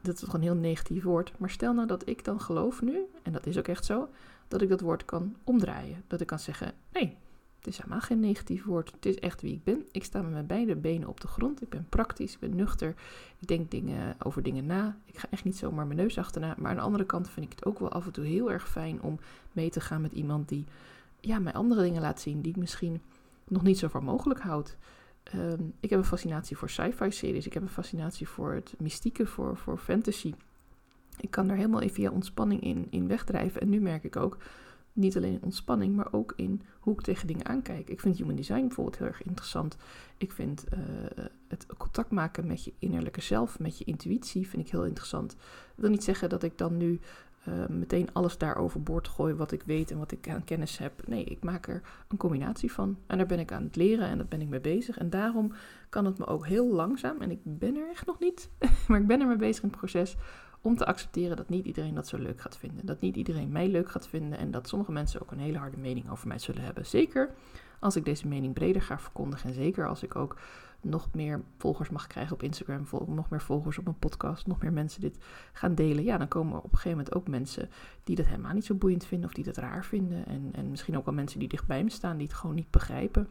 Dat 0.00 0.14
is 0.14 0.20
toch 0.20 0.34
een 0.34 0.42
heel 0.42 0.54
negatief 0.54 1.02
woord. 1.02 1.32
Maar 1.38 1.50
stel 1.50 1.72
nou 1.72 1.86
dat 1.86 2.08
ik 2.08 2.24
dan 2.24 2.40
geloof 2.40 2.82
nu, 2.82 3.00
en 3.22 3.32
dat 3.32 3.46
is 3.46 3.58
ook 3.58 3.68
echt 3.68 3.84
zo, 3.84 4.08
dat 4.48 4.62
ik 4.62 4.68
dat 4.68 4.80
woord 4.80 5.04
kan 5.04 5.36
omdraaien. 5.44 6.04
Dat 6.06 6.20
ik 6.20 6.26
kan 6.26 6.38
zeggen, 6.38 6.72
nee, 6.92 7.16
het 7.60 7.68
is 7.68 7.76
helemaal 7.76 8.00
geen 8.00 8.20
negatief 8.20 8.64
woord. 8.64 8.92
Het 8.92 9.06
is 9.06 9.18
echt 9.18 9.42
wie 9.42 9.52
ik 9.52 9.64
ben. 9.64 9.86
Ik 9.92 10.04
sta 10.04 10.22
met 10.22 10.30
mijn 10.30 10.46
beide 10.46 10.76
benen 10.76 11.08
op 11.08 11.20
de 11.20 11.26
grond. 11.26 11.62
Ik 11.62 11.68
ben 11.68 11.86
praktisch, 11.88 12.32
ik 12.32 12.38
ben 12.38 12.56
nuchter. 12.56 12.94
Ik 13.38 13.48
denk 13.48 13.70
dingen, 13.70 14.16
over 14.22 14.42
dingen 14.42 14.66
na. 14.66 14.96
Ik 15.04 15.18
ga 15.18 15.26
echt 15.30 15.44
niet 15.44 15.56
zomaar 15.56 15.86
mijn 15.86 15.98
neus 15.98 16.18
achterna. 16.18 16.54
Maar 16.58 16.70
aan 16.70 16.76
de 16.76 16.82
andere 16.82 17.04
kant 17.04 17.30
vind 17.30 17.46
ik 17.46 17.52
het 17.52 17.64
ook 17.64 17.78
wel 17.78 17.90
af 17.92 18.06
en 18.06 18.12
toe 18.12 18.24
heel 18.24 18.50
erg 18.50 18.68
fijn 18.68 19.02
om 19.02 19.18
mee 19.52 19.70
te 19.70 19.80
gaan 19.80 20.00
met 20.00 20.12
iemand 20.12 20.48
die 20.48 20.64
ja, 21.20 21.38
mij 21.38 21.52
andere 21.52 21.82
dingen 21.82 22.02
laat 22.02 22.20
zien 22.20 22.40
die 22.40 22.52
ik 22.52 22.58
misschien 22.58 23.00
nog 23.48 23.62
niet 23.62 23.78
zo 23.78 23.88
voor 23.88 24.04
mogelijk 24.04 24.40
houd. 24.40 24.76
Ehm, 25.22 25.62
ik 25.80 25.90
heb 25.90 25.98
een 25.98 26.04
fascinatie 26.04 26.56
voor 26.56 26.70
sci-fi 26.70 27.10
series. 27.10 27.46
Ik 27.46 27.52
heb 27.52 27.62
een 27.62 27.68
fascinatie 27.68 28.28
voor 28.28 28.52
het 28.52 28.74
mystieke, 28.78 29.26
voor, 29.26 29.56
voor 29.56 29.78
fantasy. 29.78 30.34
Ik 31.20 31.30
kan 31.30 31.46
daar 31.46 31.56
helemaal 31.56 31.80
even 31.80 31.94
via 31.94 32.10
ontspanning 32.10 32.60
in, 32.60 32.86
in 32.90 33.08
wegdrijven. 33.08 33.60
En 33.60 33.68
nu 33.68 33.80
merk 33.80 34.04
ik 34.04 34.16
ook 34.16 34.36
niet 35.00 35.16
alleen 35.16 35.32
in 35.32 35.42
ontspanning, 35.42 35.96
maar 35.96 36.12
ook 36.12 36.32
in 36.36 36.62
hoe 36.80 36.94
ik 36.94 37.00
tegen 37.00 37.26
dingen 37.26 37.46
aankijk. 37.46 37.88
Ik 37.88 38.00
vind 38.00 38.16
human 38.16 38.34
design 38.34 38.66
bijvoorbeeld 38.66 38.98
heel 38.98 39.06
erg 39.06 39.22
interessant. 39.22 39.76
Ik 40.16 40.32
vind 40.32 40.64
uh, 40.74 40.78
het 41.48 41.66
contact 41.76 42.10
maken 42.10 42.46
met 42.46 42.64
je 42.64 42.72
innerlijke 42.78 43.20
zelf, 43.20 43.58
met 43.58 43.78
je 43.78 43.84
intuïtie, 43.84 44.48
vind 44.48 44.66
ik 44.66 44.70
heel 44.70 44.84
interessant. 44.84 45.30
Dat 45.30 45.74
wil 45.74 45.90
niet 45.90 46.04
zeggen 46.04 46.28
dat 46.28 46.42
ik 46.42 46.58
dan 46.58 46.76
nu 46.76 47.00
uh, 47.48 47.66
meteen 47.66 48.12
alles 48.12 48.38
daar 48.38 48.56
overboord 48.56 49.08
gooi 49.08 49.34
wat 49.34 49.52
ik 49.52 49.62
weet 49.62 49.90
en 49.90 49.98
wat 49.98 50.12
ik 50.12 50.28
aan 50.28 50.44
kennis 50.44 50.78
heb. 50.78 51.08
Nee, 51.08 51.24
ik 51.24 51.44
maak 51.44 51.68
er 51.68 51.82
een 52.08 52.16
combinatie 52.16 52.72
van. 52.72 52.98
En 53.06 53.18
daar 53.18 53.26
ben 53.26 53.38
ik 53.38 53.52
aan 53.52 53.62
het 53.62 53.76
leren 53.76 54.08
en 54.08 54.18
daar 54.18 54.26
ben 54.26 54.40
ik 54.40 54.48
mee 54.48 54.60
bezig. 54.60 54.98
En 54.98 55.10
daarom 55.10 55.52
kan 55.88 56.04
het 56.04 56.18
me 56.18 56.26
ook 56.26 56.46
heel 56.46 56.66
langzaam, 56.66 57.20
en 57.20 57.30
ik 57.30 57.40
ben 57.42 57.76
er 57.76 57.90
echt 57.90 58.06
nog 58.06 58.18
niet, 58.18 58.50
maar 58.88 59.00
ik 59.00 59.06
ben 59.06 59.20
er 59.20 59.26
mee 59.26 59.36
bezig 59.36 59.62
in 59.62 59.68
het 59.68 59.78
proces 59.78 60.16
om 60.62 60.76
te 60.76 60.86
accepteren 60.86 61.36
dat 61.36 61.48
niet 61.48 61.64
iedereen 61.64 61.94
dat 61.94 62.08
zo 62.08 62.18
leuk 62.18 62.40
gaat 62.40 62.56
vinden. 62.56 62.86
Dat 62.86 63.00
niet 63.00 63.16
iedereen 63.16 63.52
mij 63.52 63.68
leuk 63.68 63.90
gaat 63.90 64.08
vinden 64.08 64.38
en 64.38 64.50
dat 64.50 64.68
sommige 64.68 64.92
mensen 64.92 65.22
ook 65.22 65.30
een 65.30 65.38
hele 65.38 65.58
harde 65.58 65.76
mening 65.76 66.10
over 66.10 66.28
mij 66.28 66.38
zullen 66.38 66.62
hebben. 66.62 66.86
Zeker 66.86 67.34
als 67.80 67.96
ik 67.96 68.04
deze 68.04 68.28
mening 68.28 68.54
breder 68.54 68.82
ga 68.82 68.98
verkondigen 68.98 69.48
en 69.48 69.54
zeker 69.54 69.88
als 69.88 70.02
ik 70.02 70.16
ook 70.16 70.36
nog 70.80 71.08
meer 71.12 71.42
volgers 71.58 71.90
mag 71.90 72.06
krijgen 72.06 72.34
op 72.34 72.42
Instagram, 72.42 72.86
nog 73.06 73.30
meer 73.30 73.40
volgers 73.40 73.78
op 73.78 73.84
mijn 73.84 73.98
podcast, 73.98 74.46
nog 74.46 74.62
meer 74.62 74.72
mensen 74.72 75.00
dit 75.00 75.18
gaan 75.52 75.74
delen. 75.74 76.04
Ja, 76.04 76.18
dan 76.18 76.28
komen 76.28 76.52
er 76.52 76.58
op 76.58 76.64
een 76.72 76.78
gegeven 76.78 76.98
moment 76.98 77.14
ook 77.14 77.28
mensen 77.28 77.68
die 78.04 78.16
dat 78.16 78.26
helemaal 78.26 78.52
niet 78.52 78.64
zo 78.64 78.74
boeiend 78.74 79.06
vinden 79.06 79.28
of 79.28 79.34
die 79.34 79.44
dat 79.44 79.56
raar 79.56 79.84
vinden. 79.84 80.26
En, 80.26 80.50
en 80.52 80.70
misschien 80.70 80.96
ook 80.96 81.04
wel 81.04 81.14
mensen 81.14 81.38
die 81.38 81.48
dichtbij 81.48 81.84
me 81.84 81.90
staan 81.90 82.16
die 82.16 82.26
het 82.26 82.36
gewoon 82.36 82.56
niet 82.56 82.70
begrijpen. 82.70 83.28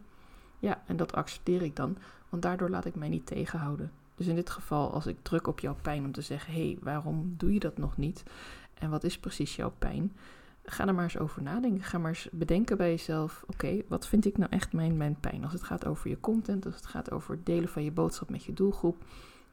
Ja, 0.59 0.83
en 0.86 0.98
dat 0.98 1.13
accepteer 1.13 1.62
ik 1.62 1.75
dan, 1.75 1.98
want 2.29 2.41
daardoor 2.41 2.69
laat 2.69 2.86
ik 2.86 2.95
mij 2.95 3.09
niet 3.09 3.25
tegenhouden. 3.25 3.91
Dus 4.19 4.27
in 4.27 4.35
dit 4.35 4.49
geval, 4.49 4.91
als 4.93 5.07
ik 5.07 5.17
druk 5.21 5.47
op 5.47 5.59
jouw 5.59 5.75
pijn 5.81 6.05
om 6.05 6.11
te 6.11 6.21
zeggen: 6.21 6.53
hé, 6.53 6.65
hey, 6.65 6.77
waarom 6.81 7.33
doe 7.38 7.53
je 7.53 7.59
dat 7.59 7.77
nog 7.77 7.97
niet? 7.97 8.23
En 8.73 8.89
wat 8.89 9.03
is 9.03 9.19
precies 9.19 9.55
jouw 9.55 9.73
pijn? 9.77 10.13
Ga 10.63 10.88
er 10.88 10.93
maar 10.93 11.03
eens 11.03 11.17
over 11.17 11.41
nadenken. 11.41 11.83
Ga 11.83 11.97
maar 11.97 12.09
eens 12.09 12.29
bedenken 12.31 12.77
bij 12.77 12.89
jezelf: 12.89 13.43
oké, 13.47 13.81
wat 13.88 14.07
vind 14.07 14.25
ik 14.25 14.38
nou 14.38 14.51
echt 14.51 14.73
mijn, 14.73 14.97
mijn 14.97 15.19
pijn? 15.19 15.43
Als 15.43 15.53
het 15.53 15.63
gaat 15.63 15.85
over 15.85 16.09
je 16.09 16.19
content, 16.19 16.65
als 16.65 16.75
het 16.75 16.85
gaat 16.85 17.11
over 17.11 17.43
delen 17.43 17.69
van 17.69 17.83
je 17.83 17.91
boodschap 17.91 18.29
met 18.29 18.43
je 18.43 18.53
doelgroep, 18.53 19.03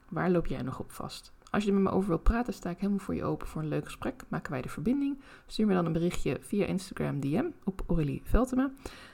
waar 0.08 0.30
loop 0.30 0.46
jij 0.46 0.62
nog 0.62 0.78
op 0.78 0.92
vast? 0.92 1.32
Als 1.50 1.64
je 1.64 1.70
er 1.70 1.76
met 1.76 1.84
me 1.84 1.90
over 1.90 2.08
wilt 2.08 2.22
praten, 2.22 2.54
sta 2.54 2.70
ik 2.70 2.78
helemaal 2.78 2.98
voor 2.98 3.14
je 3.14 3.24
open 3.24 3.46
voor 3.46 3.62
een 3.62 3.68
leuk 3.68 3.84
gesprek. 3.84 4.24
Maken 4.28 4.52
wij 4.52 4.62
de 4.62 4.68
verbinding. 4.68 5.20
Stuur 5.46 5.66
me 5.66 5.74
dan 5.74 5.86
een 5.86 5.92
berichtje 5.92 6.38
via 6.40 6.66
Instagram 6.66 7.20
DM 7.20 7.44
op 7.64 7.82
Aurélie 7.86 8.22
Veltema. 8.24 8.70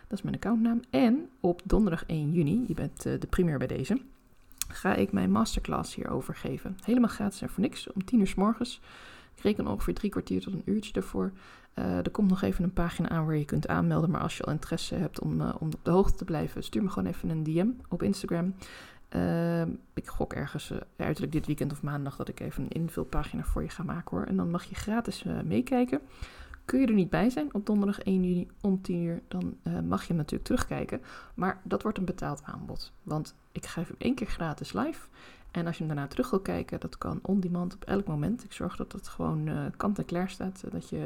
Dat 0.08 0.18
is 0.18 0.22
mijn 0.22 0.34
accountnaam. 0.34 0.80
En 0.90 1.28
op 1.40 1.60
donderdag 1.64 2.04
1 2.06 2.32
juni, 2.32 2.64
je 2.66 2.74
bent 2.74 3.06
uh, 3.06 3.20
de 3.20 3.26
primeur 3.26 3.58
bij 3.58 3.66
deze, 3.66 4.00
ga 4.68 4.94
ik 4.94 5.12
mijn 5.12 5.30
masterclass 5.30 5.94
hierover 5.94 6.34
geven. 6.34 6.76
Helemaal 6.84 7.08
gratis 7.08 7.42
en 7.42 7.48
voor 7.48 7.62
niks, 7.62 7.92
om 7.92 8.04
10 8.04 8.20
uur 8.20 8.26
s 8.26 8.34
morgens. 8.34 8.80
Ik 9.34 9.42
reken 9.42 9.66
ongeveer 9.66 9.94
drie 9.94 10.10
kwartier 10.10 10.40
tot 10.40 10.52
een 10.52 10.62
uurtje 10.64 10.92
ervoor. 10.92 11.32
Uh, 11.74 11.96
er 11.96 12.10
komt 12.10 12.28
nog 12.28 12.42
even 12.42 12.64
een 12.64 12.72
pagina 12.72 13.08
aan 13.08 13.26
waar 13.26 13.36
je 13.36 13.44
kunt 13.44 13.68
aanmelden. 13.68 14.10
Maar 14.10 14.20
als 14.20 14.36
je 14.36 14.42
al 14.42 14.52
interesse 14.52 14.94
hebt 14.94 15.20
om, 15.20 15.40
uh, 15.40 15.54
om 15.58 15.66
op 15.66 15.80
de 15.82 15.90
hoogte 15.90 16.16
te 16.16 16.24
blijven, 16.24 16.64
stuur 16.64 16.82
me 16.82 16.88
gewoon 16.88 17.08
even 17.08 17.28
een 17.28 17.42
DM 17.42 17.68
op 17.88 18.02
Instagram. 18.02 18.54
Uh, 19.16 19.62
ik 19.94 20.06
gok 20.06 20.32
ergens 20.32 20.72
uiterlijk 20.96 21.32
dit 21.32 21.46
weekend 21.46 21.72
of 21.72 21.82
maandag 21.82 22.16
dat 22.16 22.28
ik 22.28 22.40
even 22.40 22.62
een 22.62 22.70
invulpagina 22.70 23.44
voor 23.44 23.62
je 23.62 23.68
ga 23.68 23.82
maken 23.82 24.16
hoor. 24.16 24.26
En 24.26 24.36
dan 24.36 24.50
mag 24.50 24.64
je 24.64 24.74
gratis 24.74 25.24
meekijken. 25.44 26.00
Kun 26.64 26.80
je 26.80 26.86
er 26.86 26.94
niet 26.94 27.10
bij 27.10 27.30
zijn 27.30 27.54
op 27.54 27.66
donderdag 27.66 28.00
1 28.00 28.14
juni 28.14 28.48
om 28.60 28.82
10 28.82 29.02
uur, 29.02 29.22
dan 29.28 29.56
mag 29.88 30.04
je 30.04 30.14
natuurlijk 30.14 30.44
terugkijken. 30.44 31.00
Maar 31.34 31.60
dat 31.64 31.82
wordt 31.82 31.98
een 31.98 32.04
betaald 32.04 32.42
aanbod. 32.44 32.92
Want 33.02 33.34
ik 33.52 33.66
geef 33.66 33.86
hem 33.86 33.96
één 33.98 34.14
keer 34.14 34.26
gratis 34.26 34.72
live. 34.72 35.06
En 35.50 35.66
als 35.66 35.78
je 35.78 35.84
hem 35.84 35.94
daarna 35.94 36.10
terug 36.10 36.30
wil 36.30 36.40
kijken, 36.40 36.80
dat 36.80 36.98
kan 36.98 37.18
on 37.22 37.40
demand 37.40 37.74
op 37.74 37.84
elk 37.84 38.06
moment. 38.06 38.44
Ik 38.44 38.52
zorg 38.52 38.76
dat 38.76 38.92
het 38.92 39.08
gewoon 39.08 39.46
uh, 39.46 39.64
kant 39.76 39.98
en 39.98 40.04
klaar 40.04 40.30
staat. 40.30 40.64
Dat 40.70 40.88
je 40.88 40.96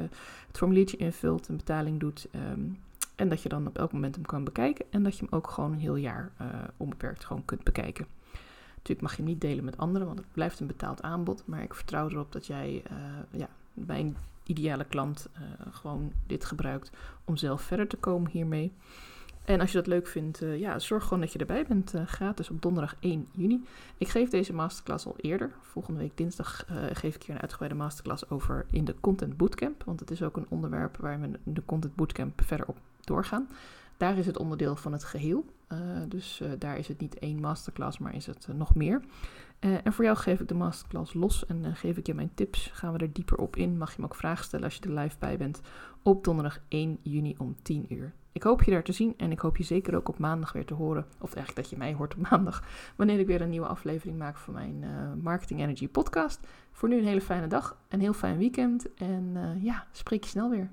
het 0.47 0.57
formuliertje 0.57 0.97
invult, 0.97 1.49
een 1.49 1.57
betaling 1.57 2.01
doet. 2.01 2.29
Um, 2.53 2.79
en 3.15 3.29
dat 3.29 3.43
je 3.43 3.49
dan 3.49 3.67
op 3.67 3.79
elk 3.79 3.93
moment 3.93 4.15
hem 4.15 4.25
kan 4.25 4.45
bekijken. 4.45 4.85
En 4.91 5.03
dat 5.03 5.19
je 5.19 5.25
hem 5.25 5.39
ook 5.39 5.51
gewoon 5.51 5.73
een 5.73 5.79
heel 5.79 5.97
jaar 5.97 6.31
uh, 6.41 6.47
onbeperkt 6.77 7.25
gewoon 7.25 7.45
kunt 7.45 7.65
bekijken. 7.65 8.07
Natuurlijk 8.75 9.01
mag 9.01 9.11
je 9.11 9.23
hem 9.23 9.31
niet 9.31 9.41
delen 9.41 9.65
met 9.65 9.79
anderen, 9.79 10.07
want 10.07 10.19
het 10.19 10.33
blijft 10.33 10.61
een 10.61 10.67
betaald 10.67 11.03
aanbod. 11.03 11.43
Maar 11.47 11.63
ik 11.63 11.75
vertrouw 11.75 12.09
erop 12.09 12.33
dat 12.33 12.47
jij 12.47 12.83
ja, 13.31 13.49
mijn 13.73 14.17
ideale 14.45 14.85
klant 14.85 15.29
uh, 15.33 15.43
gewoon 15.71 16.13
dit 16.27 16.45
gebruikt 16.45 16.91
om 17.25 17.37
zelf 17.37 17.63
verder 17.63 17.87
te 17.87 17.97
komen 17.97 18.31
hiermee. 18.31 18.73
En 19.47 19.61
als 19.61 19.73
je 19.73 19.79
dat 19.79 19.87
leuk 19.87 20.07
vindt, 20.07 20.43
uh, 20.43 20.59
ja, 20.59 20.79
zorg 20.79 21.03
gewoon 21.03 21.21
dat 21.21 21.33
je 21.33 21.39
erbij 21.39 21.65
bent. 21.69 21.95
Uh, 21.95 22.07
gratis 22.07 22.51
op 22.51 22.63
donderdag 22.63 22.97
1 23.01 23.29
juni. 23.33 23.65
Ik 23.99 24.09
geef 24.09 24.29
deze 24.29 24.53
masterclass 24.53 25.07
al 25.07 25.15
eerder. 25.17 25.51
Volgende 25.61 26.01
week 26.01 26.17
dinsdag 26.17 26.65
geef 26.93 27.15
ik 27.15 27.23
hier 27.23 27.35
een 27.35 27.41
uitgebreide 27.41 27.79
masterclass 27.79 28.31
over 28.31 28.67
in 28.71 28.85
de 28.85 28.95
Content 29.01 29.37
Bootcamp. 29.37 29.85
Want 29.85 30.01
het 30.01 30.11
is 30.11 30.23
ook 30.23 30.37
een 30.37 30.47
onderwerp 30.49 30.97
waar 30.97 31.21
we 31.21 31.27
in 31.45 31.55
de 31.55 31.65
Content 31.65 31.95
Bootcamp 31.95 32.41
verder 32.45 32.67
op 32.67 32.79
doorgaan. 33.01 33.49
Daar 33.97 34.19
is 34.19 34.27
het 34.27 34.39
onderdeel 34.39 34.77
van 34.77 34.93
het 34.93 35.05
geheel. 35.05 35.45
dus 36.09 36.43
daar 36.59 36.79
is 36.79 36.89
het 36.89 37.01
niet 37.01 37.19
één 37.19 37.41
masterclass, 37.41 37.99
maar 37.99 38.15
is 38.15 38.27
het 38.27 38.49
nog 38.55 38.75
meer. 38.75 39.01
En 39.59 39.93
voor 39.93 40.05
jou 40.05 40.17
geef 40.17 40.41
ik 40.41 40.49
de 40.49 40.55
masterclass 40.55 41.15
los 41.15 41.47
en 41.47 41.77
geef 41.77 41.97
ik 41.97 42.07
je 42.07 42.15
mijn 42.15 42.31
tips. 42.35 42.71
Gaan 42.73 42.93
we 42.93 42.99
er 42.99 43.13
dieper 43.13 43.39
op 43.39 43.57
in. 43.57 43.79
Mag 43.79 43.91
je 43.95 44.01
me 44.01 44.05
ook 44.05 44.15
vragen 44.15 44.45
stellen 44.45 44.65
als 44.65 44.75
je 44.75 44.81
er 44.83 44.95
live 44.95 45.17
bij 45.19 45.37
bent. 45.37 45.61
Op 46.03 46.25
donderdag 46.25 46.59
1 46.69 46.99
juni 47.03 47.35
om 47.39 47.57
10 47.63 47.95
uur. 47.95 48.13
Ik 48.37 48.43
hoop 48.43 48.63
je 48.63 48.71
daar 48.71 48.83
te 48.83 48.93
zien 48.93 49.15
en 49.17 49.31
ik 49.31 49.39
hoop 49.39 49.57
je 49.57 49.65
zeker 49.65 49.97
ook 49.97 50.09
op 50.09 50.19
maandag 50.19 50.53
weer 50.53 50.65
te 50.65 50.75
horen. 50.75 51.07
Of 51.21 51.35
eigenlijk 51.35 51.57
dat 51.57 51.71
je 51.71 51.77
mij 51.77 51.95
hoort 51.95 52.15
op 52.15 52.29
maandag. 52.31 52.63
Wanneer 52.97 53.19
ik 53.19 53.27
weer 53.27 53.41
een 53.41 53.49
nieuwe 53.49 53.67
aflevering 53.67 54.19
maak 54.19 54.37
van 54.37 54.55
mijn 54.55 54.83
uh, 54.83 55.23
Marketing 55.23 55.61
Energy 55.61 55.89
podcast. 55.89 56.47
Voor 56.71 56.89
nu 56.89 56.99
een 56.99 57.05
hele 57.07 57.21
fijne 57.21 57.47
dag, 57.47 57.77
een 57.89 58.01
heel 58.01 58.13
fijn 58.13 58.39
weekend. 58.39 58.95
En 58.95 59.37
ja, 59.63 59.87
spreek 59.93 60.23
je 60.23 60.31
snel 60.31 60.51
weer. 60.51 60.71